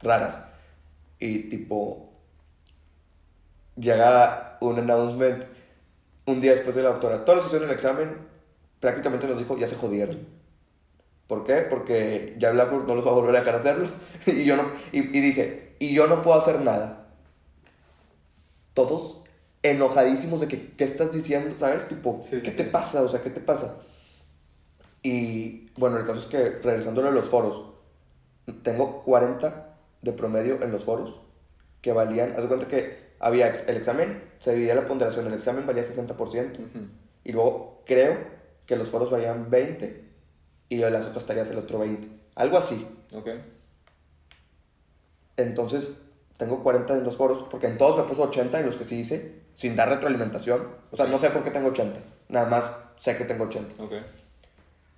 raras. 0.00 0.42
Y 1.18 1.48
tipo, 1.48 2.10
llega 3.76 4.56
un 4.60 4.78
announcement 4.78 5.44
un 6.26 6.40
día 6.40 6.52
después 6.52 6.74
de 6.76 6.82
la 6.82 6.90
doctora. 6.90 7.24
Todos 7.24 7.36
los 7.36 7.44
que 7.44 7.48
hicieron 7.48 7.68
el 7.68 7.74
examen 7.74 8.16
prácticamente 8.80 9.26
nos 9.26 9.38
dijo, 9.38 9.58
ya 9.58 9.66
se 9.66 9.76
jodieron. 9.76 10.26
¿Por 11.26 11.44
qué? 11.44 11.56
Porque 11.62 12.36
ya 12.38 12.50
Blackboard 12.50 12.86
no 12.86 12.94
los 12.94 13.06
va 13.06 13.10
a 13.10 13.14
volver 13.14 13.34
a 13.36 13.38
dejar 13.40 13.56
hacerlo. 13.56 13.88
y, 14.26 14.44
yo 14.44 14.56
no, 14.56 14.70
y, 14.92 14.98
y 14.98 15.20
dice, 15.20 15.74
y 15.78 15.94
yo 15.94 16.06
no 16.06 16.22
puedo 16.22 16.38
hacer 16.38 16.60
nada. 16.60 17.08
Todos 18.74 19.23
enojadísimos 19.64 20.40
de 20.40 20.46
que, 20.48 20.72
¿qué 20.76 20.84
estás 20.84 21.12
diciendo? 21.12 21.56
¿Sabes? 21.58 21.88
Tipo, 21.88 22.20
Sí, 22.22 22.36
sí, 22.36 22.42
¿qué 22.42 22.50
te 22.52 22.64
sí. 22.64 22.70
pasa? 22.70 23.02
O 23.02 23.08
sea, 23.08 23.22
¿qué 23.22 23.30
te 23.30 23.40
pasa? 23.40 23.78
Y 25.02 25.70
bueno, 25.78 25.98
el 25.98 26.06
caso 26.06 26.20
es 26.20 26.26
que, 26.26 26.50
regresándolo 26.62 27.08
a 27.08 27.10
los 27.10 27.24
foros, 27.28 27.64
tengo 28.62 29.02
40 29.02 29.76
de 30.02 30.12
promedio 30.12 30.62
en 30.62 30.70
los 30.70 30.84
foros 30.84 31.18
que 31.80 31.92
valían, 31.92 32.32
haz 32.32 32.42
de 32.42 32.48
cuenta 32.48 32.68
que 32.68 33.14
había 33.20 33.48
el 33.48 33.76
examen, 33.76 34.22
se 34.40 34.52
dividía 34.52 34.74
la 34.74 34.86
ponderación, 34.86 35.26
el 35.26 35.34
examen 35.34 35.66
valía 35.66 35.82
60%, 35.82 36.58
Ujú. 36.58 36.68
y 37.24 37.32
luego 37.32 37.82
creo 37.86 38.18
que 38.66 38.76
los 38.76 38.90
foros 38.90 39.10
valían 39.10 39.50
20 39.50 40.04
y 40.68 40.76
las 40.76 41.06
otras 41.06 41.24
tareas 41.24 41.50
el 41.50 41.58
otro 41.58 41.78
20, 41.78 42.06
algo 42.34 42.58
así. 42.58 42.86
Ok. 43.14 43.28
Entonces, 45.36 45.98
tengo 46.36 46.62
40 46.62 46.98
en 46.98 47.04
los 47.04 47.16
foros, 47.16 47.44
porque 47.50 47.66
en 47.66 47.78
todos 47.78 47.96
me 47.96 48.04
puso 48.04 48.22
80 48.24 48.60
en 48.60 48.66
los 48.66 48.76
que 48.76 48.84
sí 48.84 49.00
hice, 49.00 49.42
sin 49.54 49.76
dar 49.76 49.88
retroalimentación. 49.88 50.66
O 50.90 50.96
sea, 50.96 51.06
no 51.06 51.18
sé 51.18 51.30
por 51.30 51.44
qué 51.44 51.50
tengo 51.50 51.68
80, 51.68 52.00
nada 52.28 52.48
más 52.48 52.76
sé 52.98 53.16
que 53.16 53.24
tengo 53.24 53.44
80. 53.44 53.82
Ok. 53.82 53.92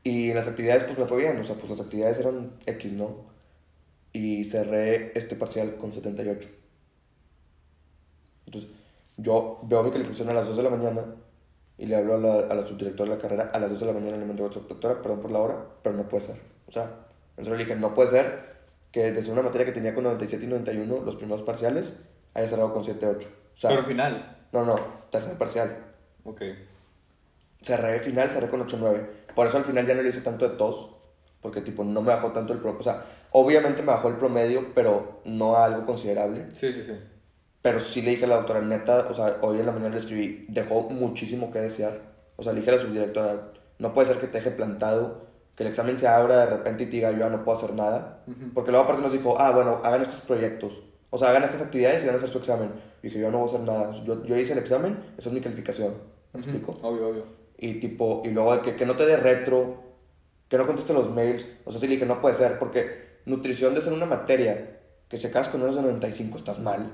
Y 0.02 0.30
en 0.30 0.36
las 0.36 0.46
actividades 0.48 0.84
pues 0.84 0.98
me 0.98 1.04
fue 1.06 1.18
bien, 1.18 1.38
o 1.38 1.44
sea, 1.44 1.56
pues 1.56 1.68
las 1.70 1.80
actividades 1.80 2.18
eran 2.20 2.52
X, 2.64 2.92
¿no? 2.92 3.26
Y 4.12 4.44
cerré 4.44 5.12
este 5.18 5.36
parcial 5.36 5.76
con 5.76 5.92
78. 5.92 6.48
Entonces, 8.46 8.70
yo 9.16 9.60
veo 9.64 9.82
mi 9.82 9.90
calificación 9.90 10.28
a 10.30 10.34
las 10.34 10.46
2 10.46 10.56
de 10.56 10.62
la 10.62 10.70
mañana 10.70 11.04
y 11.76 11.86
le 11.86 11.96
hablo 11.96 12.14
a 12.14 12.18
la, 12.18 12.34
a 12.46 12.54
la 12.54 12.66
subdirectora 12.66 13.10
de 13.10 13.16
la 13.16 13.22
carrera 13.22 13.50
a 13.52 13.58
las 13.58 13.70
2 13.70 13.80
de 13.80 13.86
la 13.86 13.92
mañana 13.92 14.16
y 14.16 14.20
le 14.20 14.26
mando 14.26 14.44
WhatsApp, 14.44 14.68
doctora, 14.68 15.02
perdón 15.02 15.20
por 15.20 15.32
la 15.32 15.40
hora, 15.40 15.66
pero 15.82 15.96
no 15.96 16.08
puede 16.08 16.24
ser. 16.24 16.36
O 16.66 16.72
sea, 16.72 17.06
en 17.36 17.44
serio 17.44 17.58
le 17.58 17.64
dije, 17.64 17.76
no 17.76 17.92
puede 17.92 18.08
ser 18.08 18.55
que 18.92 19.12
desde 19.12 19.32
una 19.32 19.42
materia 19.42 19.66
que 19.66 19.72
tenía 19.72 19.94
con 19.94 20.04
97 20.04 20.44
y 20.44 20.48
91 20.48 21.00
los 21.04 21.16
primeros 21.16 21.42
parciales 21.42 21.94
haya 22.34 22.48
cerrado 22.48 22.72
con 22.72 22.84
78. 22.84 23.28
O 23.54 23.58
sea, 23.58 23.70
Pero 23.70 23.84
final. 23.84 24.46
no, 24.52 24.64
no, 24.64 24.78
tercer 25.10 25.36
parcial. 25.36 25.76
Ok. 26.24 26.42
Cerré 27.62 28.00
final, 28.00 28.30
cerré 28.30 28.48
con 28.48 28.66
8-9. 28.66 29.06
Por 29.34 29.46
eso 29.46 29.56
al 29.56 29.64
final 29.64 29.86
ya 29.86 29.94
no 29.94 30.02
le 30.02 30.10
hice 30.10 30.20
tanto 30.20 30.48
de 30.48 30.56
tos. 30.56 30.90
Porque 31.40 31.60
tipo 31.60 31.84
no 31.84 32.02
me 32.02 32.08
bajó 32.08 32.32
tanto 32.32 32.52
el 32.52 32.58
promedio. 32.58 32.80
O 32.80 32.82
sea, 32.82 33.04
obviamente 33.30 33.82
me 33.82 33.88
bajó 33.88 34.08
el 34.08 34.16
promedio, 34.16 34.72
pero 34.74 35.20
no 35.24 35.56
a 35.56 35.64
algo 35.66 35.86
considerable. 35.86 36.46
Sí, 36.54 36.72
sí, 36.72 36.82
sí. 36.82 36.92
Pero 37.62 37.80
sí 37.80 38.02
le 38.02 38.10
dije 38.12 38.24
a 38.24 38.28
la 38.28 38.36
doctora, 38.36 38.60
neta, 38.60 39.06
o 39.10 39.14
sea, 39.14 39.38
hoy 39.42 39.58
en 39.60 39.66
la 39.66 39.72
mañana 39.72 39.94
le 39.94 39.98
escribí, 39.98 40.46
dejó 40.48 40.82
muchísimo 40.90 41.50
que 41.50 41.60
desear. 41.60 42.00
O 42.36 42.42
sea, 42.42 42.52
le 42.52 42.60
dije 42.60 42.70
a 42.70 42.74
la 42.74 42.80
subdirectora, 42.80 43.52
no 43.78 43.92
puede 43.92 44.08
ser 44.08 44.18
que 44.18 44.26
te 44.28 44.38
deje 44.38 44.50
plantado, 44.50 45.25
que 45.56 45.62
el 45.64 45.70
examen 45.70 45.98
se 45.98 46.06
abra 46.06 46.40
de 46.44 46.46
repente 46.46 46.84
y 46.84 46.86
te 46.86 46.92
diga, 46.96 47.10
yo 47.12 47.18
ya 47.18 47.28
no 47.30 47.42
puedo 47.44 47.56
hacer 47.58 47.72
nada. 47.74 48.22
Ujú. 48.26 48.52
Porque 48.54 48.70
luego 48.70 48.84
aparte 48.84 49.02
nos 49.02 49.12
dijo, 49.12 49.34
ah, 49.40 49.50
bueno, 49.52 49.80
hagan 49.82 50.02
estos 50.02 50.20
proyectos. 50.20 50.82
O 51.10 51.18
sea, 51.18 51.30
hagan 51.30 51.44
estas 51.44 51.62
actividades 51.62 52.02
y 52.02 52.06
van 52.06 52.14
a 52.14 52.18
hacer 52.18 52.28
su 52.28 52.38
examen. 52.38 52.70
Y 53.02 53.06
dije, 53.08 53.20
yo 53.20 53.30
no 53.30 53.38
voy 53.38 53.46
a 53.48 53.50
hacer 53.50 53.60
nada. 53.66 53.90
Yo, 54.04 54.22
yo 54.24 54.36
hice 54.36 54.52
el 54.52 54.58
examen, 54.58 54.98
esa 55.16 55.30
es 55.30 55.34
mi 55.34 55.40
calificación. 55.40 55.94
¿Me 56.34 56.40
Ujú. 56.40 56.50
explico? 56.50 56.78
Obvio, 56.86 57.08
obvio. 57.08 57.24
Y 57.58 57.80
tipo, 57.80 58.20
y 58.24 58.28
luego 58.30 58.54
de 58.56 58.60
que, 58.62 58.76
que 58.76 58.84
no 58.84 58.96
te 58.96 59.06
dé 59.06 59.16
retro, 59.16 59.82
que 60.48 60.58
no 60.58 60.66
conteste 60.66 60.92
los 60.92 61.10
mails. 61.10 61.50
O 61.64 61.70
sea, 61.70 61.80
sí 61.80 61.86
le 61.86 61.94
dije, 61.94 62.04
no 62.06 62.20
puede 62.20 62.34
ser, 62.34 62.58
porque 62.58 63.20
nutrición 63.24 63.74
de 63.74 63.80
ser 63.80 63.94
una 63.94 64.04
materia 64.06 64.78
que 65.08 65.18
si 65.18 65.26
acabas 65.28 65.48
con 65.48 65.60
menos 65.60 65.74
de 65.76 65.82
95 65.82 66.36
estás 66.36 66.58
mal. 66.58 66.90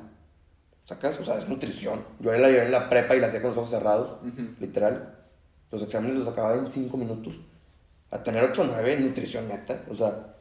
¿Sacas? 0.85 1.19
O 1.21 1.25
sea, 1.25 1.39
es 1.39 1.49
nutrición. 1.49 2.05
Yo 2.21 2.33
la 2.33 2.49
llevé 2.49 2.67
en 2.67 2.73
la 2.73 2.89
prepa 2.89 3.15
y 3.17 3.21
la 3.21 3.27
hacía 3.29 3.41
con 3.41 3.51
los 3.51 3.59
ojos 3.59 3.71
cerrados, 3.71 4.17
Ujú. 4.23 4.43
literal. 4.61 5.17
Los 5.71 5.83
exámenes 5.83 6.17
los 6.19 6.29
acababa 6.29 6.55
en 6.57 6.69
5 6.69 6.97
minutos. 6.97 7.39
A 8.13 8.23
tener 8.23 8.45
8 8.45 8.63
o 8.63 8.65
9 8.67 8.95
en 8.95 9.07
nutrición 9.07 9.49
neta. 9.49 9.83
O 9.91 9.97
sea, 9.97 10.37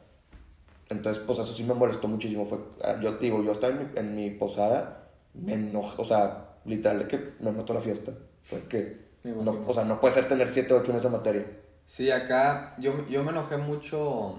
entonces, 0.88 1.22
pues 1.26 1.38
eso 1.38 1.52
sí 1.52 1.64
me 1.64 1.74
molestó 1.74 2.06
muchísimo. 2.06 2.44
Fue, 2.44 2.58
ah, 2.84 2.96
yo 3.00 3.16
te 3.16 3.24
digo, 3.24 3.42
yo 3.42 3.52
estaba 3.52 3.72
en 3.72 3.78
mi, 3.78 3.98
en 3.98 4.14
mi 4.14 4.30
posada, 4.30 5.08
me 5.34 5.54
enojé, 5.54 6.00
o 6.00 6.04
sea, 6.04 6.50
literal 6.64 7.00
de 7.00 7.08
que 7.08 7.32
me 7.40 7.50
mató 7.50 7.74
la 7.74 7.80
fiesta. 7.80 8.12
Fue 8.42 8.60
que, 8.68 9.00
no, 9.24 9.64
o 9.66 9.74
sea, 9.74 9.84
no 9.84 10.00
puede 10.00 10.14
ser 10.14 10.28
tener 10.28 10.48
7 10.48 10.72
o 10.74 10.78
8 10.78 10.90
en 10.92 10.96
esa 10.98 11.08
materia. 11.08 11.46
Sí, 11.86 12.10
acá 12.10 12.74
yo, 12.78 13.06
yo 13.08 13.24
me 13.24 13.30
enojé 13.30 13.56
mucho 13.56 14.38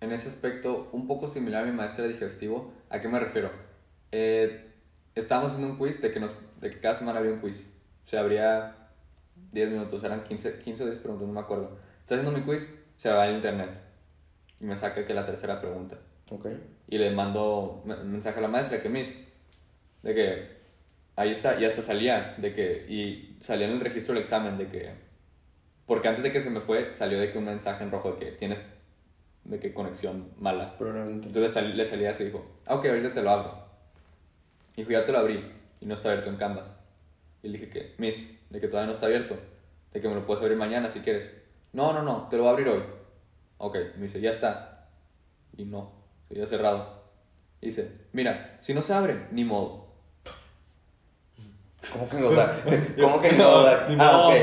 en 0.00 0.12
ese 0.12 0.28
aspecto, 0.28 0.88
un 0.92 1.06
poco 1.06 1.26
similar 1.26 1.64
a 1.64 1.66
mi 1.66 1.72
maestra 1.72 2.04
de 2.04 2.12
digestivo. 2.12 2.72
¿A 2.90 3.00
qué 3.00 3.08
me 3.08 3.18
refiero? 3.18 3.50
Eh, 4.12 4.72
estábamos 5.14 5.52
haciendo 5.52 5.72
un 5.72 5.78
quiz 5.78 6.00
de 6.00 6.10
que, 6.10 6.20
nos, 6.20 6.32
de 6.60 6.70
que 6.70 6.80
cada 6.80 6.94
semana 6.94 7.18
había 7.18 7.32
un 7.32 7.40
quiz. 7.40 7.72
O 8.04 8.08
sea, 8.08 8.20
habría 8.20 8.85
10 9.52 9.70
minutos, 9.70 10.02
eran 10.04 10.24
15, 10.24 10.58
15 10.58 10.82
o 10.82 10.86
10 10.86 10.98
preguntas, 10.98 11.26
no 11.26 11.32
me 11.34 11.40
acuerdo. 11.40 11.76
Está 12.02 12.14
haciendo 12.16 12.36
mi 12.38 12.44
quiz, 12.44 12.66
se 12.96 13.10
va 13.10 13.24
al 13.24 13.34
internet 13.34 13.70
y 14.60 14.64
me 14.64 14.76
saca 14.76 15.04
que 15.04 15.14
la 15.14 15.24
tercera 15.26 15.60
pregunta. 15.60 15.96
¿Ok? 16.30 16.46
Y 16.88 16.98
le 16.98 17.10
mando 17.10 17.82
me- 17.84 17.96
mensaje 17.96 18.38
a 18.38 18.42
la 18.42 18.48
maestra 18.48 18.80
que 18.82 18.88
mis, 18.88 19.16
de 20.02 20.14
que 20.14 20.56
ahí 21.16 21.30
está, 21.30 21.58
y 21.60 21.64
hasta 21.64 21.82
salía 21.82 22.34
de 22.38 22.52
que, 22.52 22.86
y 22.88 23.36
salía 23.40 23.66
en 23.66 23.72
el 23.74 23.80
registro 23.80 24.14
del 24.14 24.22
examen 24.22 24.58
de 24.58 24.68
que, 24.68 24.90
porque 25.86 26.08
antes 26.08 26.22
de 26.24 26.32
que 26.32 26.40
se 26.40 26.50
me 26.50 26.60
fue, 26.60 26.92
salió 26.94 27.18
de 27.20 27.30
que 27.32 27.38
un 27.38 27.44
mensaje 27.44 27.84
en 27.84 27.90
rojo 27.90 28.12
de 28.12 28.18
que 28.18 28.32
tienes, 28.32 28.60
de 29.44 29.60
que 29.60 29.72
conexión 29.72 30.30
mala. 30.38 30.74
De 31.06 31.12
internet. 31.12 31.26
Entonces 31.26 31.52
sal- 31.52 31.76
le 31.76 31.84
salía 31.84 32.10
eso 32.10 32.22
y 32.22 32.26
dijo, 32.26 32.44
ah, 32.66 32.74
ok, 32.74 32.86
ahorita 32.86 33.12
te 33.12 33.22
lo 33.22 33.30
abro. 33.30 33.66
Y 34.74 34.80
dijo, 34.82 34.90
ya 34.90 35.04
te 35.04 35.12
lo 35.12 35.18
abrí, 35.18 35.52
y 35.80 35.86
no 35.86 35.94
está 35.94 36.08
abierto 36.10 36.28
en 36.30 36.36
Canvas. 36.36 36.74
Y 37.42 37.48
le 37.48 37.58
dije 37.58 37.70
que, 37.70 37.94
Miss, 37.98 38.35
de 38.50 38.60
que 38.60 38.68
todavía 38.68 38.86
no 38.86 38.92
está 38.92 39.06
abierto, 39.06 39.36
de 39.92 40.00
que 40.00 40.08
me 40.08 40.14
lo 40.14 40.26
puedes 40.26 40.42
abrir 40.42 40.56
mañana 40.56 40.88
si 40.88 41.00
quieres. 41.00 41.30
No, 41.72 41.92
no, 41.92 42.02
no, 42.02 42.28
te 42.28 42.36
lo 42.36 42.42
voy 42.42 42.50
a 42.50 42.52
abrir 42.52 42.68
hoy. 42.68 42.82
Ok, 43.58 43.76
me 43.96 44.02
dice, 44.02 44.20
ya 44.20 44.30
está. 44.30 44.88
Y 45.56 45.64
no, 45.64 45.92
seguía 46.28 46.46
cerrado. 46.46 47.04
Y 47.60 47.66
dice, 47.66 47.92
mira, 48.12 48.58
si 48.60 48.74
no 48.74 48.82
se 48.82 48.94
abre, 48.94 49.26
ni 49.30 49.44
modo. 49.44 49.86
¿Cómo 51.92 52.08
que 52.08 52.16
no? 52.16 52.28
O 52.28 52.34
sea, 52.34 52.62
¿cómo 53.00 53.20
que 53.20 53.32
no? 53.32 53.62
Ni 53.88 53.96
ah, 53.98 54.12
modo. 54.12 54.28
ok. 54.28 54.34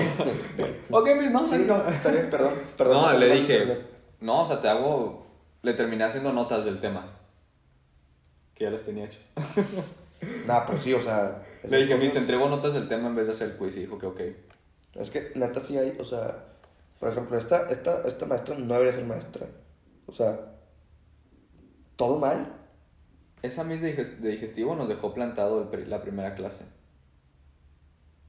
Ok, 0.90 1.10
Miss, 1.20 1.34
vamos 1.34 1.52
a 1.52 1.58
Sí, 1.58 1.64
no, 1.66 1.88
está 1.90 2.12
bien, 2.12 2.30
perdón. 2.30 2.54
perdón 2.78 3.02
No, 3.02 3.18
le 3.18 3.36
dije, 3.36 3.82
no, 4.22 4.42
o 4.42 4.46
sea, 4.46 4.62
te 4.62 4.70
hago, 4.70 5.26
le 5.64 5.74
terminé 5.74 6.04
haciendo 6.04 6.32
notas 6.32 6.66
del 6.66 6.80
tema. 6.80 7.18
Que 8.54 8.66
ya 8.66 8.70
las 8.70 8.86
tenía 8.86 9.06
hechas. 9.06 9.32
Nah, 10.46 10.66
pero 10.66 10.78
sí, 10.78 10.94
o 10.94 11.02
sea. 11.02 11.42
Le 11.70 11.78
dije, 11.78 11.96
cosas- 11.96 12.14
te 12.14 12.20
entrego 12.20 12.50
notas 12.50 12.74
del 12.74 12.88
tema 12.90 13.08
en 13.08 13.16
vez 13.16 13.28
de 13.28 13.34
hacer 13.34 13.52
el 13.52 13.58
quiz. 13.58 13.76
Y 13.78 13.82
dijo 13.82 13.98
que 13.98 14.06
ok. 14.08 14.22
Es 14.96 15.10
que 15.10 15.32
neta 15.36 15.60
sí 15.60 15.78
hay, 15.78 15.98
o 16.00 16.06
sea, 16.06 16.46
por 17.00 17.10
ejemplo, 17.10 17.38
esta, 17.38 17.70
esta, 17.70 18.02
esta 18.06 18.26
maestra 18.26 18.56
no 18.58 18.74
debería 18.74 18.94
ser 18.94 19.06
maestra. 19.06 19.48
O 20.06 20.12
sea, 20.14 20.40
todo 21.96 22.18
mal. 22.20 22.54
Esa 23.42 23.64
Miss 23.64 23.82
de, 23.82 23.96
diges- 23.98 24.18
de 24.20 24.30
digestivo 24.30 24.76
nos 24.76 24.88
dejó 24.88 25.14
plantado 25.14 25.70
el 25.72 25.90
la 25.90 26.02
primera 26.02 26.36
clase. 26.36 26.64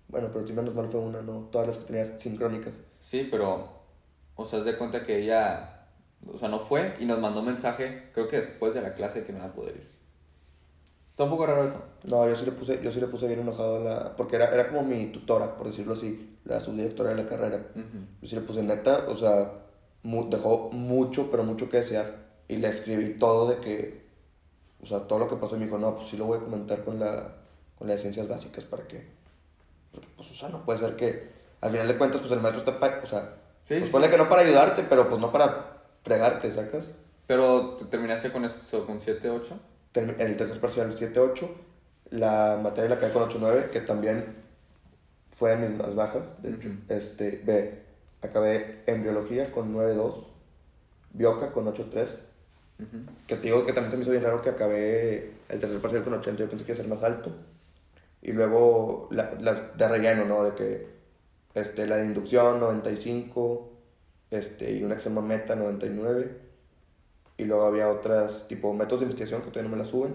Bueno, 0.09 0.31
pero 0.33 0.47
si 0.47 0.53
menos 0.53 0.75
mal 0.75 0.89
fue 0.89 1.01
una, 1.01 1.23
no 1.23 1.49
todas 1.51 1.67
las 1.67 1.79
que 1.79 1.87
tenías 1.87 2.21
sincrónicas. 2.21 2.79
Sí, 3.01 3.29
pero, 3.31 3.69
o 4.37 4.45
sea, 4.45 4.61
haz 4.61 4.65
de 4.65 4.77
cuenta 4.77 5.05
que 5.05 5.19
ella, 5.19 5.87
o 6.33 6.39
sea, 6.39 6.49
no 6.49 6.59
fue 6.61 6.97
y 7.01 7.05
nos 7.07 7.19
mandó 7.21 7.41
un 7.41 7.47
mensaje, 7.47 8.11
creo 8.13 8.29
que 8.29 8.37
después 8.37 8.75
de 8.75 8.83
la 8.83 8.95
clase 8.95 9.25
que 9.25 9.33
no 9.33 9.39
iba 9.39 9.49
a 9.49 9.53
poder 9.53 9.77
ir. 9.77 9.89
Está 11.15 11.23
un 11.23 11.31
poco 11.31 11.47
raro 11.47 11.63
eso. 11.63 11.81
No, 12.03 12.29
yo 12.29 12.35
sí 12.35 12.45
le 12.45 12.51
puse, 12.51 12.81
yo 12.83 12.91
sí 12.91 12.99
le 13.01 13.07
puse 13.07 13.29
bien 13.29 13.39
enojado 13.39 13.77
a 13.77 13.79
la, 13.79 14.17
porque 14.17 14.35
era, 14.35 14.53
era 14.53 14.67
como 14.69 14.83
mi 14.83 15.07
tutora, 15.13 15.55
por 15.55 15.69
decirlo 15.69 15.93
así, 15.93 16.37
la 16.45 16.59
subdirectora 16.59 17.11
de 17.11 17.23
la 17.23 17.29
carrera. 17.29 17.69
Ujú. 17.77 17.99
Yo 18.21 18.29
sí 18.29 18.35
le 18.35 18.41
puse 18.41 18.65
neta, 18.65 19.05
o 19.09 19.15
sea, 19.17 19.53
mu- 20.03 20.29
dejó 20.29 20.71
mucho, 20.73 21.31
pero 21.31 21.45
mucho 21.45 21.71
que 21.71 21.77
desear. 21.77 22.17
Y 22.49 22.57
le 22.57 22.67
escribí 22.69 23.17
todo 23.17 23.49
de 23.49 23.59
que, 23.59 24.05
o 24.83 24.87
sea, 24.87 25.07
todo 25.07 25.21
lo 25.21 25.29
que 25.29 25.37
pasó 25.37 25.55
y 25.55 25.61
me 25.61 25.67
dijo, 25.67 25.79
no, 25.79 25.95
pues 25.95 26.09
sí 26.09 26.17
lo 26.17 26.25
voy 26.25 26.39
a 26.39 26.43
comentar 26.43 26.83
con 26.85 26.99
la, 26.99 27.37
con 27.79 27.87
la 27.87 27.93
de 27.95 28.01
ciencias 28.01 28.27
básicas 28.27 28.65
para 28.65 28.89
que, 28.89 29.07
porque 29.93 30.09
pues, 30.17 30.29
o 30.33 30.35
sea, 30.35 30.49
no 30.49 30.65
puede 30.65 30.81
ser 30.81 30.97
que, 30.97 31.31
al 31.61 31.71
final 31.71 31.87
de 31.87 31.97
cuentas, 31.97 32.21
pues 32.23 32.33
el 32.33 32.41
maestro 32.41 32.65
está, 32.65 32.81
pa- 32.81 33.01
o 33.05 33.07
sea, 33.07 33.37
Sí, 33.67 33.75
pues 33.75 33.85
sí. 33.85 33.91
ponle 33.93 34.11
que 34.11 34.19
no 34.19 34.29
para 34.29 34.43
ayudarte, 34.43 34.83
pero 34.83 35.09
pues 35.09 35.21
no 35.21 35.31
para 35.31 35.77
fregarte, 36.03 36.51
¿sacas? 36.51 36.91
Pero 37.29 37.77
¿te 37.77 37.85
terminaste 37.85 38.33
con 38.33 38.45
eso, 38.45 38.85
con 38.85 38.99
7, 38.99 39.31
8. 39.31 39.57
El 39.95 40.37
tercer 40.37 40.61
parcial 40.61 40.95
7-8, 40.95 41.49
la 42.11 42.59
materia 42.63 42.91
la 42.91 43.01
caí 43.01 43.13
con 43.13 43.29
8-9, 43.29 43.71
que 43.71 43.81
también 43.81 44.25
fue 45.31 45.57
de 45.57 45.69
mis 45.69 45.79
más 45.79 45.95
bajas, 45.95 46.43
de 46.43 46.51
hecho. 46.51 46.69
Ujú. 46.69 46.79
Este, 46.89 47.41
B, 47.45 47.79
acabé 48.23 48.83
en 48.87 49.03
biología 49.03 49.53
con 49.53 49.73
9-2, 49.73 50.27
bioca 51.13 51.53
con 51.53 51.67
8-3, 51.67 52.09
que 53.29 53.37
te 53.37 53.43
digo 53.43 53.65
que 53.65 53.73
también 53.73 53.91
se 53.93 53.97
me 53.97 54.03
hizo 54.03 54.11
bien 54.11 54.25
raro 54.25 54.43
que 54.43 54.51
acabé 54.51 55.33
el 55.49 55.61
tercer 55.61 55.79
parcial 55.81 56.03
con 56.03 56.15
80, 56.15 56.43
yo 56.43 56.51
pensé 56.51 56.65
que 56.65 56.73
iba 56.73 56.79
a 56.79 56.83
ser 56.83 56.91
más 56.91 57.03
alto. 57.03 57.31
Y 58.21 58.33
luego 58.33 59.09
la- 59.13 59.33
las 59.41 59.77
de 59.79 59.89
relleno, 59.89 60.25
¿no? 60.25 60.43
De 60.45 60.55
que 60.55 60.87
este, 61.55 61.87
la 61.87 61.97
de 61.99 62.07
inducción 62.07 62.59
95, 62.59 63.71
este, 64.31 64.73
y 64.73 64.81
se 64.99 65.09
llama 65.09 65.21
meta 65.23 65.55
99. 65.55 66.31
Y 67.37 67.45
luego 67.45 67.65
había 67.65 67.89
otras 67.89 68.47
tipo 68.49 68.73
métodos 68.73 69.01
de 69.01 69.07
investigación 69.07 69.43
que 69.43 69.49
todavía 69.49 69.71
no 69.71 69.77
me 69.77 69.83
la 69.83 69.89
suben. 69.89 70.15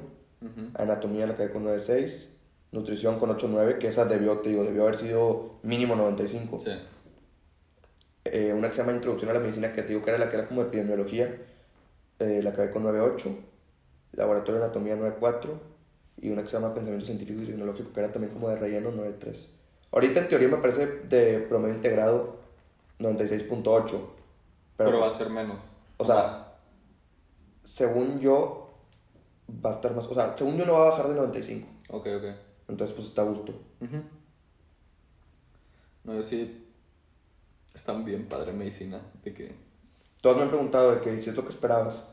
Anatomía 0.75 1.27
la 1.27 1.35
caí 1.35 1.49
con 1.49 1.65
9.6. 1.65 2.27
Nutrición 2.71 3.17
con 3.19 3.35
8.9, 3.35 3.79
que 3.79 3.87
esa 3.87 4.05
debió, 4.05 4.39
te 4.39 4.49
digo, 4.49 4.63
debió 4.63 4.83
haber 4.83 4.95
sido 4.95 5.55
mínimo 5.63 5.95
95. 5.95 6.59
Sí. 6.59 6.71
Eh, 8.25 8.53
una 8.55 8.67
que 8.67 8.75
se 8.75 8.81
llama 8.81 8.93
Introducción 8.93 9.31
a 9.31 9.33
la 9.33 9.39
Medicina, 9.39 9.73
que 9.73 9.81
te 9.81 9.89
digo 9.89 10.03
que 10.03 10.11
era 10.11 10.19
la 10.19 10.29
que 10.29 10.37
era 10.37 10.47
como 10.47 10.61
epidemiología, 10.61 11.35
eh, 12.19 12.41
la 12.43 12.51
acabé 12.51 12.69
con 12.69 12.83
9.8. 12.83 13.35
Laboratorio 14.13 14.59
de 14.59 14.65
Anatomía 14.65 14.95
9.4. 14.95 15.49
Y 16.21 16.29
una 16.29 16.43
que 16.43 16.49
se 16.49 16.53
llama 16.57 16.73
Pensamiento 16.73 17.05
Científico 17.05 17.41
y 17.41 17.45
Tecnológico, 17.45 17.91
que 17.91 17.99
era 17.99 18.11
también 18.11 18.33
como 18.33 18.49
de 18.49 18.57
relleno 18.57 18.91
9.3. 18.91 19.47
Ahorita 19.91 20.19
en 20.19 20.27
teoría 20.27 20.47
me 20.47 20.57
parece 20.57 20.85
de 20.85 21.39
promedio 21.39 21.75
integrado 21.75 22.37
96.8. 22.99 23.87
Pero, 23.87 24.11
Pero, 24.77 24.99
va 24.99 25.07
a 25.07 25.17
ser 25.17 25.29
menos. 25.29 25.57
o 25.97 26.03
o 26.03 26.05
sea, 26.05 26.15
más. 26.15 26.37
Según 27.63 28.19
yo, 28.19 28.69
va 29.65 29.71
a 29.71 29.73
estar 29.73 29.93
más. 29.95 30.05
O 30.07 30.13
sea, 30.13 30.35
según 30.37 30.57
yo 30.57 30.65
no 30.65 30.73
va 30.73 30.87
a 30.87 30.89
bajar 30.91 31.07
de 31.07 31.15
95. 31.15 31.67
Ok, 31.89 32.07
ok. 32.17 32.25
Entonces, 32.67 32.95
pues 32.95 33.07
está 33.07 33.21
a 33.23 33.25
gusto. 33.25 33.51
Ujú. 33.81 34.03
No, 36.03 36.15
yo 36.15 36.23
sí. 36.23 36.65
Está 37.73 37.93
bien 37.93 38.27
padre 38.27 38.53
medicina. 38.53 39.01
De 39.23 39.33
que. 39.33 39.55
Todos 40.21 40.37
me 40.37 40.43
han 40.43 40.49
preguntado 40.49 40.95
de 40.95 41.01
que 41.01 41.17
si 41.17 41.29
es 41.29 41.35
lo 41.35 41.43
que 41.43 41.49
esperabas. 41.49 42.03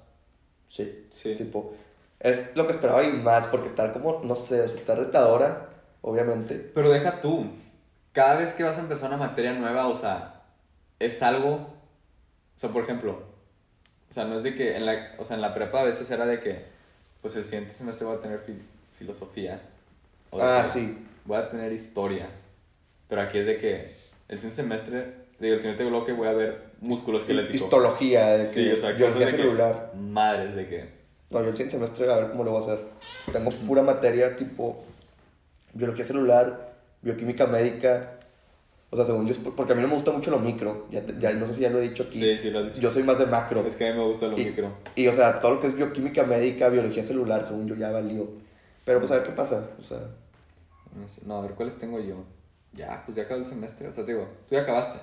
Sí. 0.69 1.09
Sí. 1.13 1.35
Tipo, 1.35 1.75
es 2.21 2.57
lo 2.57 2.67
que 2.67 2.73
esperaba 2.73 3.05
y 3.05 3.13
más, 3.13 3.47
porque 3.49 3.69
está 3.69 3.93
como, 3.93 4.21
no 4.23 4.37
sé, 4.37 4.63
o 4.63 4.69
sea, 4.69 4.79
está 4.79 4.95
retadora, 4.95 5.69
obviamente. 6.01 6.55
Pero 6.75 6.91
deja 6.91 7.21
tú. 7.21 7.47
Cada 8.13 8.37
vez 8.37 8.53
que 8.55 8.65
vas 8.65 8.79
a 8.79 8.81
empezar 8.81 9.09
una 9.09 9.19
materia 9.19 9.53
nueva, 9.53 9.89
o 9.89 9.95
sea, 9.95 10.43
es 10.99 11.23
algo. 11.23 11.55
O 11.55 12.59
sea, 12.59 12.71
por 12.71 12.83
ejemplo, 12.83 13.36
o 14.11 14.15
sea, 14.15 14.25
no 14.25 14.37
es 14.39 14.43
de 14.45 14.55
que 14.55 14.77
en 14.77 14.87
la, 14.87 15.13
o 15.19 15.25
sea, 15.25 15.37
en 15.37 15.43
la 15.43 15.53
prepa 15.55 15.81
a 15.81 15.85
veces 15.85 16.11
era 16.11 16.27
de 16.27 16.41
que, 16.41 16.65
pues 17.23 17.35
el 17.37 17.45
siguiente 17.45 17.73
semestre 17.73 18.07
voy 18.07 18.17
a 18.17 18.21
tener 18.21 18.45
fil- 18.47 18.63
filosofía. 18.99 19.61
o 20.31 20.41
Ah, 20.41 20.65
sí. 20.71 20.99
Voy 21.25 21.37
a 21.39 21.51
tener 21.51 21.73
historia. 21.73 22.29
Pero 23.09 23.21
aquí 23.23 23.39
es 23.39 23.47
de 23.47 23.57
que 23.59 23.97
el 24.29 24.39
siguiente 24.39 24.63
semestre, 24.63 25.15
digo, 25.39 25.55
el 25.55 25.61
siguiente 25.61 25.85
bloque 25.85 26.13
voy 26.13 26.29
a 26.29 26.33
ver 26.33 26.67
músculo 26.81 27.19
esquelético. 27.19 27.65
Histología, 27.65 28.29
de 28.39 28.39
que 28.45 28.47
Sí, 28.47 28.71
o 28.73 28.77
sea, 28.77 28.93
biología 28.93 29.27
de 29.27 29.33
que- 29.33 29.39
celular. 29.39 29.93
Madres 29.97 30.55
de 30.55 30.69
que. 30.69 30.97
No, 31.31 31.41
yo 31.43 31.49
el 31.49 31.57
siguiente 31.57 31.73
semestre 31.77 32.11
a 32.13 32.17
ver 32.17 32.31
cómo 32.31 32.45
lo 32.45 32.53
voy 32.53 32.61
a 32.63 32.65
hacer. 32.73 32.85
Tengo 33.33 33.51
pura 33.51 33.83
materia 33.83 34.37
tipo 34.37 34.85
biología 35.75 36.05
celular, 36.05 36.75
bioquímica 37.03 37.47
médica. 37.47 38.16
O 38.97 38.99
sea, 38.99 39.05
según 39.05 39.27
yo, 39.27 39.35
porque 39.55 39.75
a 39.75 39.77
mí 39.77 39.83
no 39.83 39.89
me 39.89 39.95
gusta 39.95 40.11
mucho 40.11 40.31
lo 40.31 40.39
micro. 40.39 40.87
Ya, 40.91 41.05
te- 41.05 41.19
ya 41.21 41.31
no 41.35 41.45
sé 41.45 41.53
si 41.53 41.61
ya 41.61 41.69
lo 41.69 41.81
he 41.81 41.83
dicho 41.83 42.05
aquí. 42.05 42.19
Sí, 42.19 42.39
sí, 42.39 42.51
lo 42.51 42.61
has 42.61 42.67
dicho. 42.69 42.81
Yo 42.81 42.91
soy 42.91 43.03
más 43.03 43.19
de 43.19 43.27
macro. 43.27 43.61
Es 43.67 43.75
que 43.77 43.87
a 43.87 43.93
mí 43.93 43.99
me 43.99 44.07
gusta 44.07 44.27
lo 44.27 44.39
y, 44.39 44.47
micro. 44.47 44.73
Y, 44.95 45.07
o 45.07 45.13
sea, 45.13 45.39
todo 45.43 45.57
lo 45.57 45.61
que 45.61 45.67
es 45.67 45.77
bioquímica 45.77 46.23
médica, 46.25 46.71
biología 46.71 47.03
celular, 47.03 47.45
según 47.45 47.69
yo 47.69 47.75
ya 47.75 47.91
valió. 47.91 48.27
Pero 48.87 49.01
pues 49.01 49.11
a 49.11 49.17
ver 49.17 49.25
qué 49.25 49.33
pasa. 49.33 49.69
O 49.79 49.83
sea, 49.83 49.99
No, 50.95 51.07
sé. 51.09 51.21
No, 51.27 51.37
a 51.37 51.43
ver 51.43 51.51
cuáles 51.53 51.77
tengo 51.77 52.01
yo. 52.01 52.25
Ya, 52.73 53.03
pues 53.05 53.17
ya 53.17 53.25
acabó 53.25 53.41
el 53.41 53.47
semestre. 53.47 53.87
O 53.89 53.93
sea, 53.93 54.07
te 54.07 54.13
digo, 54.13 54.27
tú 54.49 54.55
ya 54.55 54.63
acabaste. 54.63 54.99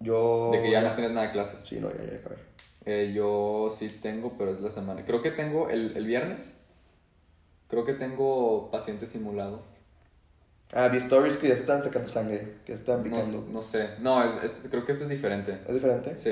yo. 0.00 0.50
De 0.52 0.60
que 0.62 0.70
ya, 0.70 0.82
no 0.82 0.92
tienes 0.94 1.12
nada 1.12 1.28
de 1.28 1.32
clases. 1.32 1.60
Sí, 1.66 1.78
no, 1.80 1.88
ya, 1.88 2.04
ya 2.04 2.18
acabé. 2.18 2.36
Eh, 2.84 3.12
yo 3.14 3.74
sí 3.74 3.88
tengo, 3.88 4.34
pero 4.36 4.52
es 4.52 4.60
la 4.60 4.70
semana. 4.70 5.06
Creo 5.06 5.22
que 5.22 5.30
tengo 5.30 5.70
el, 5.70 5.96
el 5.96 6.04
viernes. 6.04 6.52
Creo 7.68 7.86
que 7.86 7.94
tengo 7.94 8.70
paciente 8.70 9.06
simulado. 9.06 9.62
Ah, 10.72 10.88
vi 10.88 10.98
stories 10.98 11.36
que 11.36 11.48
ya 11.48 11.54
están 11.54 11.82
sacando 11.82 12.08
sangre, 12.08 12.54
que 12.64 12.72
ya 12.72 12.76
están 12.78 12.98
No, 12.98 13.04
picando. 13.16 13.46
no 13.52 13.62
sé. 13.62 13.90
No, 14.00 14.22
es, 14.24 14.42
es- 14.42 14.66
creo 14.70 14.84
que 14.84 14.92
esto 14.92 15.04
es 15.04 15.10
diferente. 15.10 15.58
¿Es 15.66 15.74
diferente? 15.74 16.16
Sí. 16.18 16.30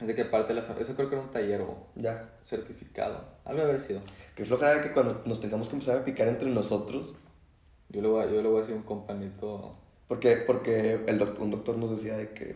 Es 0.00 0.06
de 0.06 0.14
que 0.14 0.24
parte 0.26 0.54
de 0.54 0.60
la... 0.60 0.66
Eso 0.78 0.94
creo 0.94 1.08
que 1.08 1.14
era 1.16 1.24
un 1.24 1.30
taller 1.30 1.60
o 1.62 1.86
Ya. 1.96 2.28
certificado. 2.44 3.24
Algo 3.44 3.60
debe 3.62 3.72
haber 3.72 3.80
sido. 3.84 4.00
Qué 4.36 4.44
flojera 4.44 4.74
de 4.74 4.82
que 4.82 4.92
cuando 4.92 5.22
nos 5.24 5.40
tengamos 5.40 5.68
que 5.68 5.74
empezar 5.74 5.96
a 5.98 6.04
picar 6.04 6.28
entre 6.28 6.48
nosotros. 6.50 7.14
Yo 7.88 8.02
le 8.02 8.08
voy 8.08 8.22
a, 8.22 8.26
yo 8.30 8.40
le 8.42 8.48
voy 8.48 8.58
a 8.58 8.60
decir 8.60 8.76
un 8.76 8.82
compañito... 8.82 9.74
Porque, 10.06 10.36
porque 10.36 11.00
el 11.06 11.18
doc- 11.18 11.38
un 11.40 11.50
doctor 11.50 11.76
nos 11.76 11.90
decía 11.90 12.16
de 12.16 12.28
que, 12.30 12.54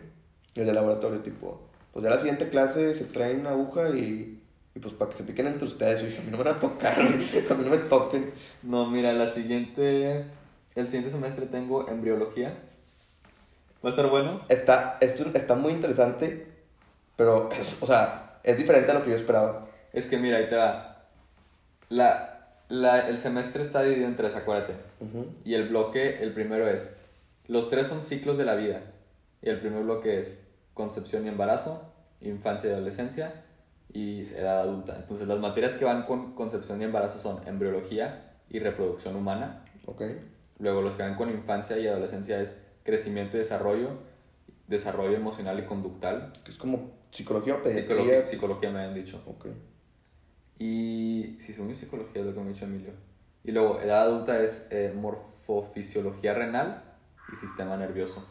el 0.54 0.66
de 0.66 0.72
laboratorio, 0.72 1.20
tipo, 1.20 1.60
pues 1.92 2.02
ya 2.04 2.08
la 2.10 2.18
siguiente 2.18 2.48
clase 2.48 2.94
se 2.94 3.04
traen 3.06 3.40
una 3.40 3.50
aguja 3.50 3.90
y, 3.90 4.40
y 4.74 4.78
pues 4.78 4.94
para 4.94 5.10
que 5.10 5.16
se 5.16 5.24
piquen 5.24 5.46
entre 5.48 5.66
ustedes. 5.66 6.00
Y 6.00 6.04
yo 6.04 6.08
dije, 6.10 6.22
a 6.22 6.24
mí 6.24 6.30
no 6.30 6.38
me 6.38 6.44
van 6.44 6.54
a 6.54 6.60
tocar, 6.60 6.98
a 7.00 7.54
mí 7.54 7.64
no 7.64 7.70
me 7.70 7.78
toquen. 7.78 8.30
No, 8.62 8.88
mira, 8.90 9.12
la 9.14 9.28
siguiente... 9.28 10.24
El 10.74 10.86
siguiente 10.86 11.10
semestre 11.10 11.46
tengo 11.46 11.88
embriología. 11.88 12.54
¿Va 13.84 13.88
a 13.88 13.90
estar 13.90 14.08
bueno? 14.08 14.42
Está, 14.48 14.96
esto 15.00 15.24
está 15.34 15.54
muy 15.54 15.72
interesante, 15.72 16.46
pero, 17.16 17.50
es- 17.52 17.82
o 17.82 17.86
sea, 17.86 18.38
es 18.42 18.56
diferente 18.58 18.90
a 18.90 18.94
lo 18.94 19.04
que 19.04 19.10
yo 19.10 19.16
esperaba. 19.16 19.66
Es 19.92 20.06
que 20.06 20.16
mira, 20.18 20.38
ahí 20.38 20.48
te 20.48 20.56
va. 20.56 21.04
La, 21.88 22.48
la, 22.68 23.08
el 23.08 23.18
semestre 23.18 23.62
está 23.62 23.82
dividido 23.82 24.06
en 24.08 24.16
tres, 24.16 24.34
acuérdate. 24.34 24.74
Ujú. 25.00 25.26
Y 25.44 25.54
el 25.54 25.68
bloque, 25.68 26.22
el 26.22 26.32
primero 26.32 26.68
es, 26.68 26.96
los 27.48 27.68
tres 27.68 27.86
son 27.88 28.00
ciclos 28.02 28.38
de 28.38 28.44
la 28.44 28.54
vida. 28.54 28.82
Y 29.42 29.50
el 29.50 29.60
primer 29.60 29.82
bloque 29.82 30.20
es 30.20 30.40
concepción 30.74 31.26
y 31.26 31.28
embarazo, 31.28 31.92
infancia 32.20 32.70
y 32.70 32.72
adolescencia 32.72 33.42
y 33.92 34.20
edad 34.22 34.60
adulta. 34.60 34.96
Entonces 34.96 35.26
las 35.28 35.38
materias 35.38 35.74
que 35.74 35.84
van 35.84 36.04
con 36.04 36.34
concepción 36.34 36.80
y 36.80 36.84
embarazo 36.84 37.18
son 37.18 37.46
embriología 37.46 38.30
y 38.48 38.60
reproducción 38.60 39.16
humana. 39.16 39.64
Ok. 39.86 40.02
Luego 40.62 40.80
los 40.80 40.94
que 40.94 41.02
van 41.02 41.16
con 41.16 41.28
infancia 41.28 41.76
y 41.76 41.88
adolescencia 41.88 42.40
es 42.40 42.56
crecimiento 42.84 43.36
y 43.36 43.40
desarrollo, 43.40 43.98
desarrollo 44.68 45.16
emocional 45.16 45.58
y 45.58 45.64
conductal. 45.64 46.32
Que 46.44 46.52
es 46.52 46.56
como 46.56 46.92
psicología 47.10 47.54
o 47.54 47.56
Psicología, 47.56 47.86
pediatría. 47.88 48.26
psicología 48.26 48.70
me 48.70 48.78
habían 48.78 48.94
dicho. 48.94 49.20
Ok. 49.26 49.46
Y 50.60 51.36
sí, 51.40 51.52
según 51.52 51.70
mi 51.70 51.74
psicología 51.74 52.20
es 52.20 52.28
lo 52.28 52.32
que 52.32 52.40
me 52.40 52.50
ha 52.50 52.52
dicho 52.52 52.64
Emilio. 52.64 52.92
Y 53.42 53.50
luego, 53.50 53.80
edad 53.80 54.02
adulta 54.02 54.40
es 54.40 54.68
eh, 54.70 54.94
morfofisiología 54.96 56.32
renal 56.32 56.84
y 57.32 57.36
sistema 57.36 57.76
nervioso. 57.76 58.24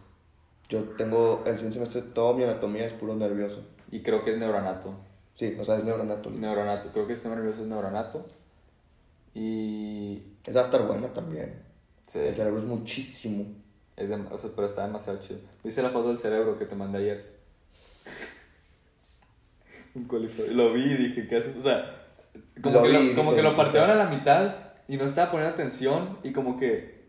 Yo 0.69 0.83
tengo 0.95 1.43
el 1.45 1.55
siguiente 1.55 1.73
semestre, 1.73 2.01
toda 2.13 2.33
mi 2.33 2.43
anatomía 2.43 2.85
es 2.85 2.93
puro 2.93 3.13
nervioso. 3.13 3.61
Y 3.91 4.03
creo 4.03 4.23
que 4.23 4.31
es 4.31 4.37
neuronato. 4.37 4.95
Sí, 5.35 5.57
o 5.59 5.65
sea, 5.65 5.75
es 5.75 5.83
neuronato. 5.83 6.29
Neuronato, 6.29 6.87
creo 6.93 7.05
que 7.07 7.11
el 7.11 7.17
sistema 7.17 7.35
nervioso 7.35 7.63
es 7.63 7.67
neuronato. 7.67 8.25
Y. 9.33 10.23
Esa 10.45 10.59
va 10.59 10.61
a 10.61 10.65
estar 10.65 10.87
buena 10.87 11.09
también. 11.09 11.70
Sí, 12.11 12.19
El 12.19 12.35
cerebro 12.35 12.59
es 12.59 12.65
muchísimo. 12.65 13.45
es 13.97 14.09
dem- 14.09 14.27
o 14.31 14.37
sea, 14.37 14.49
pero 14.55 14.67
está 14.67 14.85
demasiado 14.87 15.19
chido. 15.19 15.39
¿Viste 15.63 15.81
la 15.83 15.89
foto 15.89 16.07
del 16.09 16.17
cerebro 16.17 16.57
que 16.57 16.65
te 16.65 16.75
mandé 16.75 16.99
ayer? 16.99 17.25
Un 19.95 20.05
coliflor. 20.05 20.47
Lo 20.49 20.73
vi 20.73 20.83
y 20.83 20.95
dije, 20.97 21.27
¿qué 21.27 21.37
haces? 21.37 21.55
O 21.57 21.61
sea, 21.61 22.07
como, 22.61 22.75
Lo 22.77 22.83
que, 22.83 22.87
vi 22.89 22.93
lo, 23.09 23.15
como 23.15 23.31
dije, 23.31 23.35
que 23.37 23.41
lo 23.43 23.51
o 23.53 23.55
partieron 23.55 23.89
sea- 23.89 23.95
a 24.01 24.05
la 24.05 24.09
mitad 24.09 24.55
y 24.87 24.97
no 24.97 25.05
estaba 25.05 25.31
poniendo 25.31 25.53
atención 25.53 26.17
y 26.23 26.31
como 26.31 26.57
que. 26.57 27.01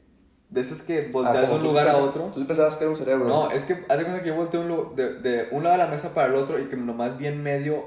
De 0.50 0.60
esos 0.60 0.82
que 0.82 1.06
Ah, 1.06 1.08
volteas 1.10 1.40
de 1.42 1.46
como 1.46 1.60
un 1.60 1.62
lugar 1.64 1.88
a 1.88 1.92
pensa- 1.94 2.04
otro. 2.04 2.30
Tú 2.34 2.46
pensabas 2.46 2.76
que 2.76 2.84
era 2.84 2.90
un 2.90 2.96
cerebro. 2.98 3.26
No, 3.26 3.50
es 3.50 3.64
que 3.64 3.72
haz 3.88 3.98
de 3.98 4.04
cuenta 4.04 4.20
que 4.22 4.28
yo 4.28 4.34
volteo 4.34 4.60
un 4.60 4.94
de, 4.96 5.14
de 5.20 5.48
un 5.50 5.62
lado 5.62 5.78
de 5.78 5.82
la 5.84 5.88
mesa 5.90 6.12
para 6.12 6.26
el 6.28 6.34
otro 6.34 6.58
y 6.60 6.64
que 6.64 6.76
nomás 6.76 7.16
vi 7.16 7.26
en 7.26 7.42
medio 7.42 7.84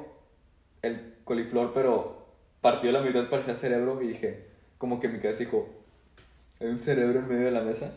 el 0.82 1.14
coliflor, 1.26 1.74
pero 1.76 2.26
partió 2.62 2.92
la 2.92 3.02
mitad, 3.02 3.30
parecía 3.30 3.54
cerebro 3.54 4.02
y 4.02 4.08
dije, 4.08 4.48
como 4.80 5.00
que 5.00 5.10
mi 5.10 5.20
cabeza 5.20 5.40
dijo, 5.42 5.68
¿hay 5.68 5.85
un 6.60 6.80
cerebro 6.80 7.20
en 7.20 7.28
medio 7.28 7.46
de 7.46 7.52
la 7.52 7.62
mesa? 7.62 7.92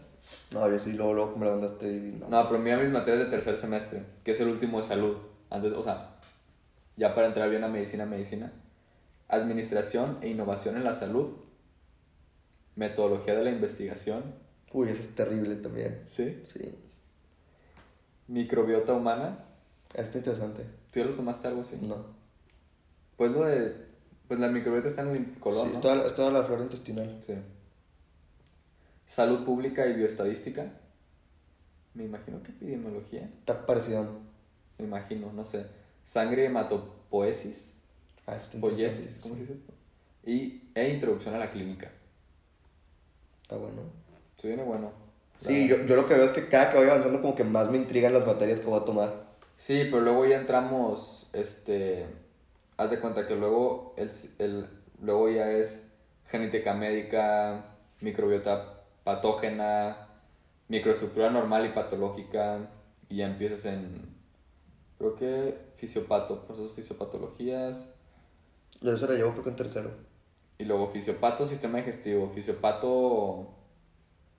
No, 0.53 0.69
yo 0.69 0.79
sí, 0.79 0.93
luego, 0.93 1.15
luego 1.15 1.37
me 1.37 1.47
la 1.47 1.53
mandaste 1.53 1.89
y 1.89 2.17
no. 2.19 2.29
No, 2.29 2.49
pero 2.49 2.59
mira 2.59 2.77
mis 2.77 2.91
materias 2.91 3.25
de 3.25 3.31
tercer 3.31 3.57
semestre, 3.57 4.03
que 4.25 4.33
es 4.33 4.41
el 4.41 4.49
último 4.49 4.79
de 4.79 4.85
salud. 4.85 5.17
Antes, 5.51 5.73
o 5.73 5.83
sea, 5.83 6.17
ya 6.97 7.15
para 7.15 7.29
entrar 7.29 7.49
bien 7.49 7.65
a 7.65 7.69
medicina, 7.69 8.07
medicina. 8.07 8.53
Administración 9.29 10.19
e 10.23 10.29
innovación 10.29 10.77
en 10.77 10.85
la 10.85 10.93
salud. 10.93 11.31
Metodología 12.77 13.35
de 13.35 13.45
la 13.45 13.51
investigación. 13.51 14.23
Uy, 14.73 14.89
esa 14.89 15.01
es 15.01 15.15
terrible 15.15 15.57
también. 15.57 16.03
¿Sí? 16.07 16.41
Sí. 16.45 16.75
Microbiota 18.27 18.93
humana. 18.93 19.39
Está 19.95 20.19
interesante. 20.19 20.65
¿Tú 20.91 21.01
ya 21.01 21.07
lo 21.07 21.15
tomaste 21.15 21.49
algo 21.49 21.63
así? 21.63 21.79
No. 21.83 21.97
Pues 23.17 23.33
lo 23.33 23.45
de. 23.45 23.89
Pues 24.27 24.39
la 24.39 24.49
microbiota 24.49 24.89
está 24.89 25.03
en 25.03 25.17
el 25.17 25.41
color, 25.41 25.67
sí, 25.67 25.73
¿no? 25.75 25.81
toda, 25.81 26.07
es 26.07 26.15
toda 26.15 26.31
la 26.31 26.43
flora 26.43 26.63
intestinal. 26.63 27.19
Sí. 27.23 27.35
Salud 29.09 29.43
pública 29.47 29.87
y 29.87 29.95
bioestadística. 29.95 30.67
Me 31.95 32.05
imagino 32.05 32.43
que 32.43 32.51
epidemiología. 32.51 33.23
Está 33.39 33.65
parecido. 33.65 34.07
Me 34.77 34.85
imagino, 34.85 35.33
no 35.33 35.45
sé. 35.45 35.65
Sangre 36.05 36.45
hematopoesis. 36.45 37.75
Ah, 38.27 38.37
está. 38.37 38.61
Poiesis, 38.61 39.19
¿cómo 39.23 39.35
sí. 39.35 39.47
se 39.47 39.55
dice? 39.55 39.65
Y, 40.27 40.71
e 40.75 40.91
introducción 40.91 41.35
a 41.35 41.39
la 41.39 41.51
clínica. 41.51 41.91
Está 43.43 43.57
bueno. 43.57 43.81
Se 44.37 44.49
viene 44.49 44.63
bueno. 44.63 44.93
Sí, 45.41 45.67
yo, 45.67 45.87
yo 45.87 45.97
lo 45.97 46.07
que 46.07 46.13
veo 46.13 46.25
es 46.25 46.33
que 46.33 46.47
cada 46.49 46.71
que 46.71 46.77
voy 46.77 46.89
avanzando 46.89 47.23
como 47.23 47.35
que 47.35 47.45
más 47.45 47.71
me 47.71 47.79
intrigan 47.79 48.13
las 48.13 48.27
materias 48.27 48.61
que 48.61 48.67
voy 48.67 48.79
a 48.79 48.85
tomar. 48.85 49.25
Sí, 49.57 49.85
pero 49.85 50.03
luego 50.03 50.27
ya 50.27 50.37
entramos, 50.37 51.31
este, 51.33 52.05
haz 52.77 52.91
de 52.91 53.01
cuenta 53.01 53.27
que 53.27 53.37
luego, 53.37 53.95
el, 53.97 54.11
el, 54.39 54.69
luego 55.01 55.31
ya 55.31 55.51
es 55.51 55.87
genética 56.27 56.75
médica, 56.75 57.65
microbiota 58.01 58.78
patógena, 59.09 60.07
microestructura 60.69 61.31
normal 61.31 61.65
y 61.65 61.71
patológica, 61.71 62.69
y 63.09 63.17
ya 63.17 63.27
empiezas 63.27 63.65
en, 63.65 64.15
creo 64.99 65.15
que 65.17 65.59
fisiopato, 65.77 66.45
procesos 66.45 66.73
fisiopatologías, 66.77 67.87
Yo 68.83 68.93
eso 68.93 69.07
la 69.07 69.15
llevo 69.15 69.31
creo 69.33 69.45
que 69.45 69.51
en 69.51 69.57
tercero. 69.57 69.91
y 70.59 70.65
luego 70.65 70.89
fisiopato, 70.89 71.47
sistema 71.47 71.79
digestivo, 71.79 72.29
fisiopato, 72.29 73.49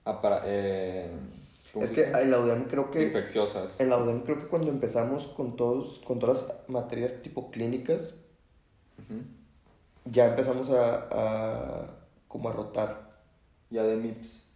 apara- 0.04 0.42
eh, 0.46 1.10
¿cómo 1.72 1.84
Es 1.84 1.90
se 1.90 1.96
que 1.96 2.04
en 2.12 2.30
la 2.30 2.38
UDEM 2.38 2.64
creo 2.68 2.92
que... 2.92 3.02
infecciosas. 3.02 3.80
En 3.80 3.90
la 3.90 3.98
UDEM 3.98 4.20
creo 4.22 4.38
que 4.38 4.46
cuando 4.46 4.68
empezamos 4.70 5.26
con 5.26 5.56
todos, 5.56 5.98
con 6.06 6.20
todas 6.20 6.46
las 6.46 6.68
materias 6.68 7.22
tipo 7.22 7.50
clínicas, 7.50 8.24
ya 10.04 10.26
empezamos 10.28 10.70
a, 10.70 11.08
a 11.10 11.96
como 12.28 12.50
a 12.50 12.52
rotar. 12.52 13.10
Ya 13.70 13.82
de 13.82 13.96
MIPS. 13.96 14.46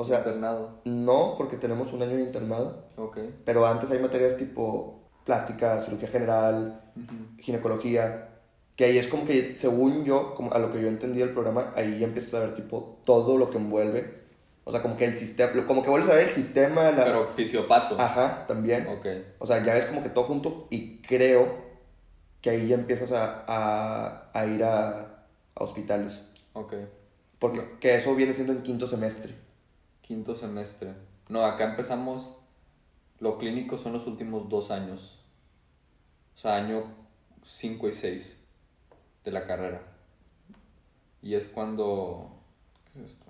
O 0.00 0.04
sea, 0.04 0.18
internado. 0.18 0.80
no 0.84 1.34
porque 1.36 1.56
tenemos 1.56 1.92
un 1.92 2.02
año 2.02 2.14
de 2.16 2.22
internado, 2.22 2.84
Ok. 2.96 3.18
pero 3.44 3.66
antes 3.66 3.90
hay 3.90 3.98
materias 3.98 4.36
tipo 4.36 5.00
plástica, 5.24 5.80
cirugía 5.80 6.08
general, 6.08 6.80
Ujú. 6.96 7.42
ginecología, 7.42 8.28
que 8.76 8.84
ahí 8.84 8.96
es 8.96 9.08
como 9.08 9.26
que, 9.26 9.56
según 9.58 10.04
yo, 10.04 10.34
como 10.36 10.52
a 10.52 10.58
lo 10.60 10.72
que 10.72 10.80
yo 10.80 10.86
entendí 10.88 11.18
del 11.18 11.32
programa, 11.32 11.72
ahí 11.74 11.98
ya 11.98 12.06
empiezas 12.06 12.34
a 12.34 12.40
ver 12.46 12.54
tipo 12.54 13.00
todo 13.04 13.36
lo 13.36 13.50
que 13.50 13.58
envuelve. 13.58 14.18
O 14.64 14.70
sea, 14.70 14.82
como 14.82 14.96
que 14.96 15.04
el 15.06 15.18
sistema, 15.18 15.66
como 15.66 15.82
que 15.82 15.90
vuelves 15.90 16.10
a 16.10 16.14
ver 16.14 16.28
el 16.28 16.34
sistema, 16.34 16.90
la... 16.92 17.04
Pero 17.04 17.28
fisiopato. 17.30 17.96
Ajá, 17.98 18.44
también. 18.46 18.86
Ok. 18.86 19.06
O 19.38 19.46
sea, 19.46 19.64
ya 19.64 19.74
ves 19.74 19.86
como 19.86 20.02
que 20.02 20.10
todo 20.10 20.24
junto 20.24 20.68
y 20.70 20.98
creo 21.02 21.56
que 22.40 22.50
ahí 22.50 22.68
ya 22.68 22.74
empiezas 22.76 23.10
a, 23.12 23.44
a, 23.48 24.30
a 24.32 24.46
ir 24.46 24.62
a, 24.62 25.24
a 25.54 25.64
hospitales. 25.64 26.22
Ok. 26.52 26.74
Porque 27.38 27.64
que 27.80 27.96
eso 27.96 28.14
viene 28.14 28.32
siendo 28.32 28.52
en 28.52 28.62
quinto 28.62 28.86
semestre. 28.86 29.34
Quinto 30.08 30.34
semestre. 30.34 30.94
No, 31.28 31.44
acá 31.44 31.64
empezamos. 31.64 32.34
Lo 33.20 33.36
clínico 33.36 33.76
son 33.76 33.92
los 33.92 34.06
últimos 34.06 34.48
dos 34.48 34.70
años. 34.70 35.22
O 36.34 36.38
sea, 36.38 36.56
año 36.56 36.84
5 37.42 37.88
y 37.90 37.92
6 37.92 38.40
de 39.22 39.30
la 39.30 39.46
carrera. 39.46 39.82
Y 41.20 41.34
es 41.34 41.44
cuando. 41.44 42.30
¿Qué 42.90 43.00
es 43.00 43.10
esto? 43.10 43.26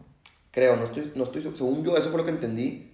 Creo, 0.53 0.77
no 0.77 0.85
estoy, 0.85 1.11
no 1.17 1.25
estoy, 1.25 1.43
según 1.43 1.85
yo, 1.85 1.97
eso 1.97 2.11
fue 2.11 2.19
lo 2.19 2.25
que 2.25 2.31
entendí. 2.31 2.93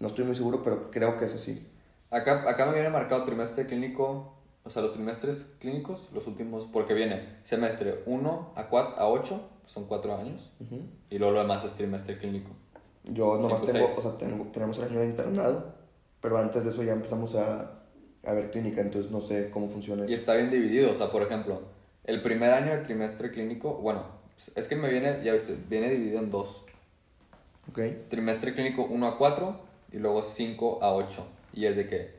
No 0.00 0.08
estoy 0.08 0.26
muy 0.26 0.34
seguro, 0.34 0.62
pero 0.62 0.90
creo 0.90 1.16
que 1.16 1.24
es 1.24 1.34
así. 1.34 1.66
Acá, 2.10 2.46
acá 2.46 2.66
me 2.66 2.74
viene 2.74 2.90
marcado 2.90 3.24
trimestre 3.24 3.66
clínico. 3.66 4.36
O 4.64 4.68
sea, 4.68 4.82
los 4.82 4.92
trimestres 4.92 5.56
clínicos, 5.60 6.10
los 6.12 6.26
últimos. 6.26 6.66
Porque 6.66 6.92
viene 6.92 7.38
semestre 7.42 8.02
1 8.04 8.52
a, 8.54 8.68
4, 8.68 8.98
a 8.98 9.08
8, 9.08 9.48
son 9.64 9.86
4 9.86 10.14
años. 10.14 10.50
Ujú. 10.60 10.82
Y 11.08 11.16
luego 11.16 11.32
lo 11.32 11.40
demás 11.40 11.64
es 11.64 11.72
trimestre 11.72 12.18
clínico. 12.18 12.50
Yo 13.04 13.36
nomás 13.38 13.60
Cinco, 13.60 13.72
tengo, 13.72 13.86
seis. 13.88 13.98
o 13.98 14.02
sea, 14.02 14.18
tengo, 14.18 14.44
tenemos 14.52 14.78
el 14.78 14.84
año 14.84 15.00
de 15.00 15.06
internado, 15.06 15.74
pero 16.20 16.38
antes 16.38 16.64
de 16.64 16.70
eso 16.70 16.82
ya 16.82 16.92
empezamos 16.92 17.34
a, 17.34 17.80
a 18.24 18.32
ver 18.32 18.50
clínica, 18.50 18.80
entonces 18.80 19.10
no 19.12 19.20
sé 19.20 19.50
cómo 19.50 19.68
funciona 19.68 20.02
Y 20.02 20.06
eso. 20.06 20.14
está 20.14 20.34
bien 20.34 20.50
dividido, 20.50 20.90
o 20.90 20.96
sea, 20.96 21.10
por 21.10 21.22
ejemplo, 21.22 21.62
el 22.04 22.22
primer 22.22 22.50
año 22.50 22.72
del 22.72 22.82
trimestre 22.84 23.30
clínico, 23.30 23.74
bueno, 23.74 24.04
es 24.56 24.66
que 24.68 24.76
me 24.76 24.88
viene, 24.88 25.22
ya 25.22 25.32
viste, 25.32 25.56
viene 25.68 25.90
dividido 25.90 26.18
en 26.20 26.30
dos. 26.30 26.64
¿Ok? 27.70 27.80
Trimestre 28.10 28.52
clínico 28.54 28.84
1 28.84 29.06
a 29.06 29.16
4 29.18 29.60
y 29.92 29.96
luego 29.98 30.22
5 30.22 30.82
a 30.82 30.92
8. 30.94 31.26
Y 31.54 31.66
es 31.66 31.76
de 31.76 31.86
que 31.86 32.14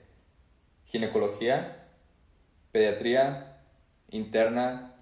ginecología, 0.85 1.83
pediatría, 2.71 3.57
interna, 4.09 4.93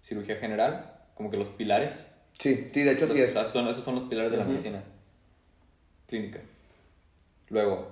cirugía 0.00 0.36
general, 0.36 0.92
como 1.14 1.30
que 1.30 1.36
los 1.36 1.48
pilares. 1.48 2.06
Sí, 2.38 2.70
sí, 2.72 2.82
de 2.82 2.92
hecho 2.92 3.02
Los- 3.06 3.12
sí 3.14 3.20
es. 3.20 3.32
sea, 3.32 3.44
son, 3.44 3.68
esos 3.68 3.84
son 3.84 3.94
los 3.96 4.04
pilares 4.08 4.32
de 4.32 4.38
la 4.38 4.44
medicina. 4.44 4.82
Clínica. 6.06 6.40
Luego, 7.50 7.88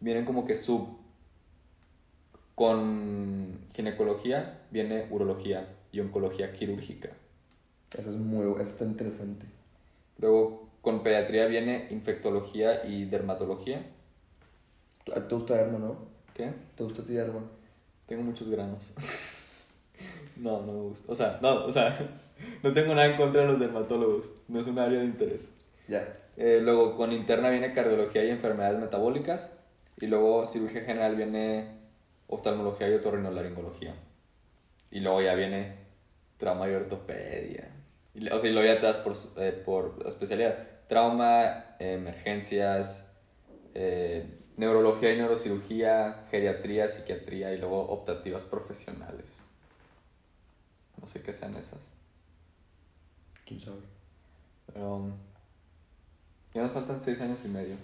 vienen 0.00 0.24
como 0.24 0.46
que 0.46 0.54
sub. 0.54 0.98
Con 2.54 3.58
ginecología 3.72 4.62
viene 4.70 5.06
urología 5.10 5.68
y 5.92 6.00
oncología 6.00 6.52
quirúrgica. 6.52 7.10
Eso 7.96 8.10
es 8.10 8.16
muy, 8.16 8.46
eso 8.52 8.62
está 8.62 8.84
interesante. 8.84 9.46
Luego, 10.18 10.68
con 10.82 11.02
pediatría 11.02 11.46
viene 11.46 11.88
infectología 11.90 12.84
y 12.86 13.04
dermatología. 13.04 13.86
¿A 15.12 15.14
ti 15.14 15.28
¿Te 15.28 15.34
gusta 15.34 15.56
derma, 15.56 15.78
no? 15.78 15.96
¿Qué? 16.34 16.52
¿Te 16.76 16.84
gusta 16.84 17.02
ti 17.02 17.14
derma? 17.14 17.40
Tengo 18.06 18.22
muchos 18.22 18.48
granos. 18.48 18.92
no, 20.36 20.60
no 20.62 20.72
me 20.72 20.80
gusta. 20.80 21.10
O 21.10 21.14
sea, 21.14 21.38
no, 21.42 21.64
o 21.64 21.70
sea, 21.70 21.98
no 22.62 22.72
tengo 22.72 22.94
nada 22.94 23.08
en 23.08 23.16
contra 23.16 23.42
de 23.42 23.48
los 23.48 23.60
dermatólogos. 23.60 24.26
No 24.48 24.60
es 24.60 24.66
un 24.66 24.78
área 24.78 25.00
de 25.00 25.06
interés. 25.06 25.52
Ya. 25.90 26.16
Eh, 26.36 26.60
luego 26.62 26.94
con 26.94 27.10
interna 27.10 27.50
viene 27.50 27.72
cardiología 27.72 28.24
y 28.24 28.30
enfermedades 28.30 28.78
metabólicas. 28.78 29.58
Y 30.00 30.06
luego 30.06 30.46
cirugía 30.46 30.82
general 30.82 31.16
viene 31.16 31.80
oftalmología 32.28 32.88
y 32.88 32.94
otorrinolaringología. 32.94 33.94
Y 34.92 35.00
luego 35.00 35.20
ya 35.20 35.34
viene 35.34 35.74
trauma 36.38 36.68
y 36.70 36.74
ortopedia. 36.74 37.68
Y, 38.14 38.28
o 38.28 38.38
sea, 38.38 38.48
y 38.48 38.52
luego 38.52 38.72
ya 38.72 38.78
te 38.78 38.86
das 38.86 38.98
por, 38.98 39.16
eh, 39.36 39.50
por 39.52 40.04
especialidad. 40.06 40.56
Trauma, 40.88 41.74
eh, 41.80 41.94
emergencias, 41.94 43.12
eh, 43.74 44.38
neurología 44.56 45.12
y 45.12 45.18
neurocirugía, 45.18 46.26
geriatría, 46.30 46.86
psiquiatría 46.86 47.52
y 47.52 47.58
luego 47.58 47.80
optativas 47.88 48.44
profesionales. 48.44 49.26
No 51.00 51.06
sé 51.08 51.20
qué 51.20 51.32
sean 51.34 51.56
esas. 51.56 51.80
¿Quién 53.44 53.60
sabe? 53.60 53.80
Pero. 54.72 55.29
Ya 56.54 56.62
nos 56.62 56.72
faltan 56.72 57.00
seis 57.00 57.20
años 57.20 57.44
y 57.44 57.48
medio. 57.48 57.76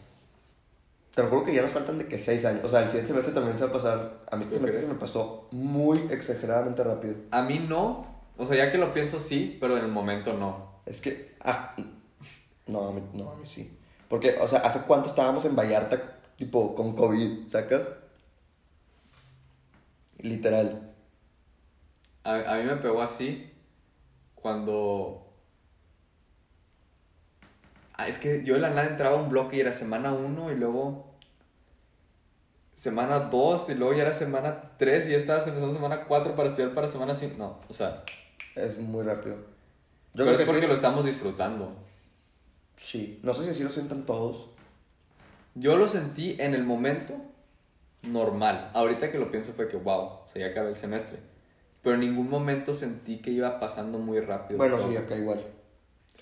Te 1.14 1.22
lo 1.22 1.28
juro 1.28 1.44
que 1.44 1.54
ya 1.54 1.62
nos 1.62 1.72
faltan 1.72 1.98
de 1.98 2.06
que 2.06 2.18
seis 2.18 2.44
años. 2.44 2.64
O 2.64 2.68
sea, 2.68 2.80
el 2.80 2.86
siguiente 2.86 3.08
semestre 3.08 3.32
también 3.32 3.56
se 3.56 3.64
va 3.64 3.70
a 3.70 3.72
pasar. 3.72 4.20
A 4.30 4.36
mí 4.36 4.42
este 4.42 4.56
¿Tú 4.56 4.60
semestre 4.60 4.86
se 4.86 4.92
me 4.92 4.98
pasó 4.98 5.46
muy 5.50 5.98
exageradamente 6.10 6.84
rápido. 6.84 7.14
A 7.30 7.42
mí 7.42 7.58
no. 7.58 8.06
O 8.36 8.46
sea, 8.46 8.56
ya 8.56 8.70
que 8.70 8.76
lo 8.76 8.92
pienso, 8.92 9.18
sí, 9.18 9.56
pero 9.60 9.78
en 9.78 9.84
el 9.84 9.90
momento 9.90 10.34
no. 10.34 10.80
Es 10.84 11.00
que. 11.00 11.34
Ah, 11.40 11.74
no, 12.66 12.88
a 12.88 12.92
mí, 12.92 13.02
no, 13.14 13.30
a 13.30 13.36
mí 13.36 13.46
sí. 13.46 13.78
Porque, 14.08 14.36
o 14.40 14.46
sea, 14.46 14.58
¿hace 14.60 14.80
cuánto 14.80 15.08
estábamos 15.08 15.44
en 15.46 15.56
Vallarta, 15.56 16.18
tipo, 16.36 16.74
con 16.74 16.94
COVID, 16.94 17.48
sacas? 17.48 17.90
Literal. 20.18 20.92
A, 22.24 22.34
a 22.34 22.58
mí 22.58 22.64
me 22.64 22.76
pegó 22.76 23.00
así 23.00 23.50
cuando. 24.34 25.25
Ah, 27.96 28.08
es 28.08 28.18
que 28.18 28.44
yo 28.44 28.54
de 28.54 28.60
la 28.60 28.70
nada 28.70 28.88
entraba 28.88 29.16
un 29.16 29.30
bloque 29.30 29.56
y 29.56 29.60
era 29.60 29.72
semana 29.72 30.12
1 30.12 30.52
y 30.52 30.54
luego. 30.56 31.14
Semana 32.74 33.18
2 33.20 33.70
y 33.70 33.74
luego 33.74 33.94
ya 33.94 34.02
era 34.02 34.12
semana 34.12 34.72
3 34.76 35.08
y 35.08 35.12
ya 35.12 35.16
estabas 35.16 35.46
empezando 35.46 35.72
semana 35.72 36.04
4 36.04 36.36
para 36.36 36.48
estudiar 36.48 36.74
para 36.74 36.88
semana 36.88 37.14
5. 37.14 37.36
No, 37.38 37.60
o 37.68 37.72
sea. 37.72 38.04
Es 38.54 38.78
muy 38.78 39.04
rápido. 39.04 39.36
Yo 39.36 40.24
pero 40.24 40.24
creo 40.24 40.32
es 40.34 40.40
que 40.40 40.46
porque 40.46 40.62
sí. 40.62 40.66
lo 40.66 40.74
estamos 40.74 41.04
disfrutando. 41.04 41.74
Sí. 42.76 43.20
No 43.22 43.32
sé 43.32 43.44
si 43.44 43.50
así 43.50 43.62
lo 43.62 43.70
sientan 43.70 44.04
todos. 44.04 44.50
Yo 45.54 45.76
lo 45.76 45.88
sentí 45.88 46.36
en 46.38 46.54
el 46.54 46.64
momento 46.64 47.14
normal. 48.02 48.70
Ahorita 48.74 49.10
que 49.10 49.18
lo 49.18 49.30
pienso 49.30 49.52
fue 49.52 49.68
que, 49.68 49.76
wow, 49.76 50.00
o 50.00 50.24
sea, 50.30 50.46
ya 50.46 50.52
acabé 50.52 50.70
el 50.70 50.76
semestre. 50.76 51.18
Pero 51.82 51.94
en 51.94 52.00
ningún 52.00 52.28
momento 52.28 52.74
sentí 52.74 53.18
que 53.18 53.30
iba 53.30 53.58
pasando 53.60 53.98
muy 53.98 54.20
rápido. 54.20 54.58
Bueno, 54.58 54.76
todo. 54.76 54.90
sí, 54.90 54.96
acá 54.96 55.16
igual. 55.16 55.46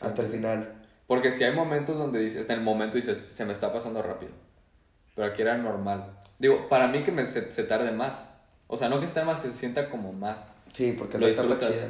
Hasta 0.00 0.22
el 0.22 0.28
final. 0.28 0.83
Porque 1.06 1.30
si 1.30 1.44
hay 1.44 1.54
momentos 1.54 1.98
donde 1.98 2.18
dices, 2.20 2.46
en 2.46 2.52
el 2.52 2.60
momento 2.62 2.96
dices, 2.96 3.18
se 3.18 3.44
me 3.44 3.52
está 3.52 3.72
pasando 3.72 4.02
rápido. 4.02 4.32
Pero 5.14 5.28
aquí 5.28 5.42
era 5.42 5.56
normal. 5.56 6.18
Digo, 6.38 6.68
para 6.68 6.88
mí 6.88 7.02
que 7.02 7.12
me, 7.12 7.26
se, 7.26 7.52
se 7.52 7.64
tarde 7.64 7.92
más. 7.92 8.30
O 8.66 8.76
sea, 8.76 8.88
no 8.88 9.00
que 9.00 9.06
se 9.06 9.14
tarde 9.14 9.26
más, 9.26 9.40
que 9.40 9.48
se 9.48 9.54
sienta 9.54 9.90
como 9.90 10.12
más. 10.12 10.50
Sí, 10.72 10.94
porque 10.98 11.18
Lo 11.18 11.26
disfrutas. 11.26 11.72
chida. 11.72 11.88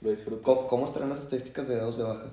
Lo 0.00 0.10
disfrutas. 0.10 0.44
¿Cómo, 0.44 0.66
cómo 0.66 0.86
estarán 0.86 1.10
las 1.10 1.18
estadísticas 1.18 1.68
de 1.68 1.76
dedos 1.76 1.98
de 1.98 2.04
baja? 2.04 2.24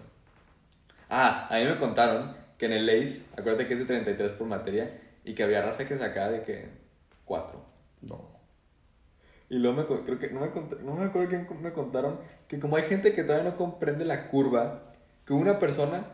Ah, 1.10 1.48
a 1.50 1.58
mí 1.58 1.66
me 1.66 1.78
contaron 1.78 2.36
que 2.58 2.66
en 2.66 2.72
el 2.74 2.90
ACE, 2.90 3.26
acuérdate 3.38 3.68
que 3.68 3.74
es 3.74 3.80
de 3.80 3.86
33 3.86 4.34
por 4.34 4.48
materia, 4.48 5.00
y 5.24 5.36
que 5.36 5.44
había 5.44 5.62
raza 5.62 5.88
que 5.88 5.98
sacaba 5.98 6.30
de 6.30 6.44
que 6.44 6.70
4. 7.26 7.62
No. 8.02 8.34
Y 9.50 9.58
luego 9.58 9.78
me, 9.78 9.86
creo 10.04 10.18
que, 10.18 10.30
no 10.32 10.40
me, 10.40 10.48
no 10.84 10.96
me 10.96 11.06
acuerdo 11.06 11.30
quién 11.30 11.48
me 11.62 11.72
contaron, 11.74 12.20
que 12.48 12.60
como 12.60 12.76
hay 12.78 12.84
gente 12.84 13.14
que 13.14 13.24
todavía 13.24 13.52
no 13.52 13.58
comprende 13.58 14.06
la 14.06 14.30
curva, 14.30 14.92
que 15.26 15.34
una 15.34 15.60
persona 15.60 16.06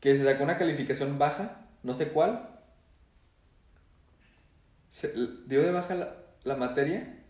que 0.00 0.16
se 0.16 0.24
sacó 0.24 0.44
una 0.44 0.58
calificación 0.58 1.18
baja, 1.18 1.66
no 1.82 1.94
sé 1.94 2.08
cuál, 2.08 2.48
se, 4.88 5.12
dio 5.46 5.62
de 5.62 5.72
baja 5.72 5.94
la, 5.94 6.16
la 6.44 6.56
materia, 6.56 7.22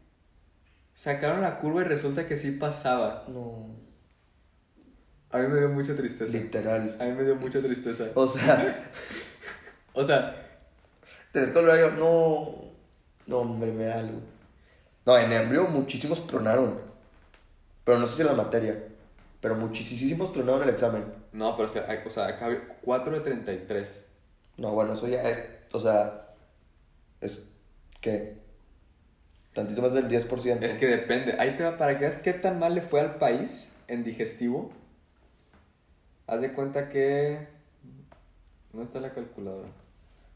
sacaron 0.95 1.43
la 1.43 1.59
curva 1.59 1.83
y 1.83 1.85
resulta 1.85 2.27
que 2.27 2.37
sí 2.37 2.53
pasaba. 2.53 3.25
No. 3.29 3.75
A 5.31 5.39
mí 5.39 5.49
me 5.49 5.59
dio 5.59 5.69
mucha 5.69 5.97
tristeza. 5.97 6.33
Literal. 6.33 6.97
A 7.01 7.05
mí 7.05 7.13
me 7.13 7.25
dio 7.25 7.37
mucha 7.37 7.61
tristeza. 7.61 8.07
O 8.15 8.29
sea, 8.29 8.91
O 9.97 10.07
sea, 10.07 10.37
tener 11.33 11.55
colorario, 11.55 11.91
no. 11.93 12.67
No, 13.27 13.39
hombre, 13.39 13.73
me 13.73 13.85
da 13.85 14.01
algo. 14.01 14.21
No, 15.07 15.17
en 15.17 15.33
embrio 15.33 15.67
muchísimos 15.69 16.27
tronaron. 16.27 16.79
Pero 17.83 17.99
no 17.99 18.07
sé 18.07 18.17
si 18.17 18.21
en 18.21 18.29
la 18.29 18.35
materia. 18.35 18.86
Pero 19.47 19.55
muchísimos 19.55 20.33
tronaron 20.33 20.65
el 20.65 20.71
examen. 20.71 21.05
no, 21.31 21.57
pero 21.57 21.69
o 21.69 21.73
sea, 21.73 22.03
o 22.05 22.11
sea 22.11 22.27
acá 22.27 22.47
había 22.47 22.67
4 22.83 23.15
de 23.15 23.21
33. 23.21 24.05
No, 24.57 24.73
bueno, 24.73 24.95
eso 24.95 25.07
ya 25.07 25.23
es. 25.23 25.49
O 25.71 25.79
sea. 25.79 26.35
Es. 27.21 27.57
¿Qué? 28.01 28.39
Tantito 29.55 29.83
más 29.83 29.93
del 29.93 30.09
10%. 30.09 30.63
Es 30.63 30.75
que 30.75 30.89
depende. 30.89 31.37
Ahí 31.39 31.53
te 31.57 31.63
va 31.63 31.79
para 31.79 31.95
que 31.95 32.07
veas 32.07 32.17
qué 32.17 32.33
tan 32.33 32.59
mal 32.59 32.75
le 32.75 32.81
fue 32.81 33.01
al 33.01 33.19
país 33.19 33.71
en 33.87 34.03
digestivo. 34.03 34.73
Haz 36.27 36.41
de 36.41 36.53
cuenta 36.53 36.89
que. 36.89 37.47
¿Dónde 38.73 38.87
está 38.87 38.99
la 38.99 39.15
calculadora? 39.15 39.69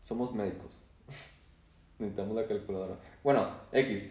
Somos 0.04 0.32
médicos. 0.32 0.84
Necesitamos 1.98 2.36
la 2.36 2.46
calculadora. 2.46 2.94
Bueno, 3.24 3.56
X. 3.72 4.08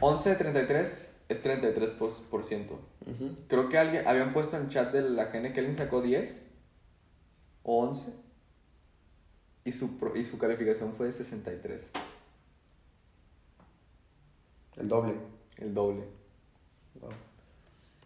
11 0.00 0.30
de 0.30 0.34
33 0.34 1.14
es 1.28 1.44
33%. 1.44 2.24
por 2.28 2.42
ciento. 2.42 2.80
Creo 3.48 3.68
que 3.68 3.78
alguien, 3.78 4.06
habían 4.06 4.32
puesto 4.32 4.56
en 4.56 4.68
chat 4.68 4.92
de 4.92 5.02
la 5.02 5.26
GN 5.26 5.52
que 5.52 5.60
alguien 5.60 5.76
sacó 5.76 6.02
10 6.02 6.44
o 7.62 7.84
11 7.84 8.12
y 9.64 9.72
su, 9.72 9.98
y 10.16 10.24
su 10.24 10.38
calificación 10.38 10.92
fue 10.94 11.06
de 11.06 11.12
63, 11.12 11.90
El 14.76 14.88
doble. 14.88 15.14
el 15.58 15.74
doble. 15.74 16.04
Wow. 17.00 17.10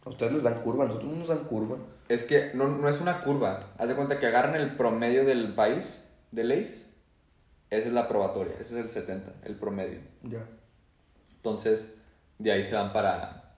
A 0.05 0.09
ustedes 0.09 0.33
les 0.33 0.43
dan 0.43 0.63
curva, 0.63 0.85
a 0.85 0.87
nosotros 0.89 1.13
no 1.13 1.19
nos 1.19 1.29
dan 1.29 1.45
curva. 1.45 1.77
Es 2.09 2.25
que 2.25 2.53
no, 2.55 2.69
no 2.69 2.89
es 2.89 3.01
una 3.01 3.21
curva. 3.21 3.75
Haz 3.79 3.89
de 3.89 3.97
cuenta 3.97 4.19
que 4.19 4.27
agarran 4.27 4.55
el 4.55 4.77
promedio 4.77 5.25
del 5.25 5.55
país, 5.55 6.03
del 6.31 6.53
ACE. 6.53 6.91
Esa 7.71 7.89
es 7.89 7.93
la 7.93 8.09
probatoria, 8.09 8.55
ese 8.59 8.79
es 8.79 8.85
el 8.85 8.91
70, 8.91 9.33
el 9.45 9.57
promedio. 9.57 10.01
Ya. 10.23 10.47
Entonces, 11.37 11.93
de 12.39 12.53
ahí 12.53 12.63
se 12.63 12.75
van 12.75 12.93
para. 12.93 13.50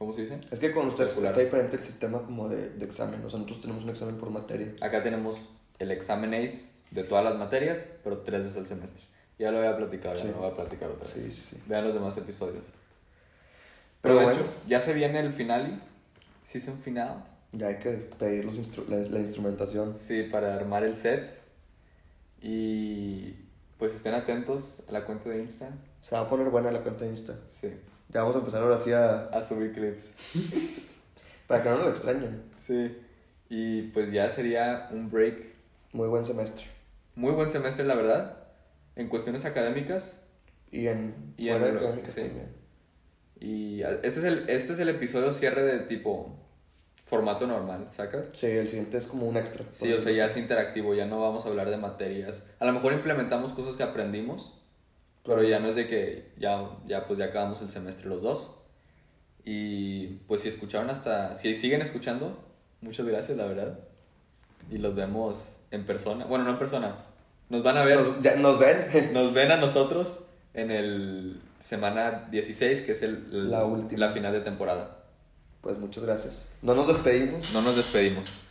¿Cómo 0.00 0.14
se 0.14 0.22
dice? 0.22 0.40
Es 0.50 0.58
que 0.58 0.72
con 0.72 0.88
ustedes 0.88 1.14
está 1.18 1.38
diferente 1.38 1.76
el 1.76 1.84
sistema 1.84 2.22
como 2.22 2.48
de, 2.48 2.70
de 2.70 2.84
examen. 2.86 3.22
O 3.22 3.28
sea, 3.28 3.38
nosotros 3.38 3.60
tenemos 3.60 3.84
un 3.84 3.90
examen 3.90 4.16
por 4.16 4.30
materia. 4.30 4.72
Acá 4.80 5.02
tenemos 5.02 5.42
el 5.78 5.90
examen 5.90 6.32
ACE 6.32 6.68
de 6.90 7.04
todas 7.04 7.22
las 7.22 7.36
materias, 7.36 7.84
pero 8.02 8.18
tres 8.20 8.40
veces 8.44 8.56
al 8.56 8.64
semestre. 8.64 9.02
Ya 9.38 9.50
lo 9.50 9.58
había 9.58 9.76
platicado, 9.76 10.14
ya 10.16 10.22
Sí. 10.22 10.28
no 10.34 10.38
voy 10.40 10.50
a 10.50 10.54
platicar 10.56 10.88
otra 10.90 11.04
vez. 11.06 11.12
Sí, 11.26 11.30
sí, 11.32 11.42
sí. 11.50 11.56
Vean 11.66 11.84
los 11.84 11.92
demás 11.92 12.16
episodios. 12.16 12.64
Pero 14.00 14.14
Pero 14.14 14.14
de 14.20 14.24
bueno. 14.24 14.40
hecho, 14.40 14.50
ya 14.66 14.80
se 14.80 14.94
viene 14.94 15.20
el 15.20 15.32
final. 15.34 15.82
Season 16.46 16.78
final. 16.78 17.22
Ya 17.52 17.66
hay 17.66 17.76
que 17.76 17.90
pedir 18.18 18.46
los 18.46 18.56
instru- 18.56 18.88
la, 18.88 18.96
la 18.96 19.18
instrumentación. 19.18 19.98
Sí, 19.98 20.22
para 20.22 20.54
armar 20.54 20.82
el 20.82 20.96
set. 20.96 21.38
Y 22.40 23.34
pues 23.78 23.94
estén 23.94 24.14
atentos 24.14 24.82
a 24.88 24.92
la 24.92 25.04
cuenta 25.04 25.28
de 25.28 25.40
Insta. 25.40 25.68
Se 26.00 26.14
va 26.14 26.22
a 26.22 26.28
poner 26.30 26.48
buena 26.48 26.70
la 26.72 26.80
cuenta 26.80 27.04
de 27.04 27.10
Insta. 27.10 27.34
Sí. 27.48 27.68
Ya 28.12 28.22
vamos 28.22 28.36
a 28.36 28.38
empezar 28.40 28.62
ahora 28.62 28.78
sí 28.78 28.92
a... 28.92 29.26
A 29.26 29.42
subir 29.42 29.72
clips. 29.72 30.12
Para 31.46 31.62
que 31.62 31.68
no 31.68 31.76
nos 31.76 31.84
lo 31.84 31.90
extrañen. 31.90 32.42
Sí. 32.58 32.96
Y 33.48 33.82
pues 33.88 34.10
ya 34.10 34.28
sería 34.30 34.88
un 34.90 35.10
break. 35.10 35.44
Muy 35.92 36.08
buen 36.08 36.24
semestre. 36.24 36.64
Muy 37.14 37.32
buen 37.32 37.48
semestre, 37.48 37.84
la 37.84 37.94
verdad. 37.94 38.38
En 38.96 39.08
cuestiones 39.08 39.44
académicas. 39.44 40.22
Y 40.72 40.88
en... 40.88 41.34
Y 41.36 41.48
fuera 41.48 41.68
en 41.68 41.72
de 41.74 41.78
académicas 41.78 42.14
sí. 42.14 42.20
también. 42.22 42.60
Y 43.40 43.82
este 43.82 44.06
es 44.06 44.24
el, 44.24 44.50
este 44.50 44.72
es 44.74 44.78
el 44.78 44.88
episodio 44.90 45.32
cierre 45.32 45.62
de 45.62 45.78
tipo 45.80 46.36
formato 47.06 47.46
normal, 47.46 47.88
¿sacas? 47.90 48.28
Sí, 48.34 48.46
el 48.46 48.68
siguiente 48.68 48.98
es 48.98 49.06
como 49.06 49.26
un 49.26 49.36
extra. 49.36 49.64
Sí, 49.72 49.92
o 49.92 49.98
sea, 49.98 50.12
ya 50.12 50.26
es 50.26 50.36
interactivo, 50.36 50.94
ya 50.94 51.06
no 51.06 51.20
vamos 51.20 51.44
a 51.44 51.48
hablar 51.48 51.70
de 51.70 51.76
materias. 51.76 52.44
A 52.60 52.66
lo 52.66 52.72
mejor 52.72 52.92
implementamos 52.92 53.52
cosas 53.52 53.74
que 53.74 53.82
aprendimos, 53.82 54.59
pero 55.30 55.44
ya 55.44 55.60
no 55.60 55.68
es 55.68 55.76
de 55.76 55.86
que 55.86 56.32
ya, 56.38 56.68
ya 56.88 57.06
pues 57.06 57.18
ya 57.20 57.26
acabamos 57.26 57.60
el 57.62 57.70
semestre 57.70 58.08
los 58.08 58.20
dos. 58.20 58.56
Y 59.44 60.06
pues 60.26 60.40
si 60.40 60.48
escucharon 60.48 60.90
hasta, 60.90 61.36
si 61.36 61.54
siguen 61.54 61.80
escuchando, 61.82 62.36
muchas 62.80 63.06
gracias, 63.06 63.38
la 63.38 63.46
verdad. 63.46 63.78
Y 64.70 64.78
los 64.78 64.94
vemos 64.96 65.56
en 65.70 65.86
persona. 65.86 66.24
Bueno, 66.24 66.44
no 66.44 66.50
en 66.50 66.58
persona. 66.58 66.96
Nos 67.48 67.62
van 67.62 67.76
a 67.78 67.84
ver, 67.84 68.00
Nos, 68.00 68.20
ya- 68.22 68.36
nos 68.36 68.58
ven. 68.58 68.86
nos 69.12 69.32
ven 69.32 69.52
a 69.52 69.56
nosotros 69.56 70.18
en 70.52 70.70
el 70.72 71.40
semana 71.60 72.26
16, 72.30 72.82
que 72.82 72.92
es 72.92 73.02
el, 73.02 73.28
el- 73.32 73.50
La 73.52 73.64
última. 73.64 74.06
la 74.06 74.12
final 74.12 74.32
de 74.32 74.40
temporada. 74.40 74.96
Pues 75.60 75.78
muchas 75.78 76.04
gracias. 76.04 76.46
No 76.62 76.74
nos 76.74 76.88
despedimos. 76.88 77.52
No 77.52 77.62
nos 77.62 77.76
despedimos. 77.76 78.42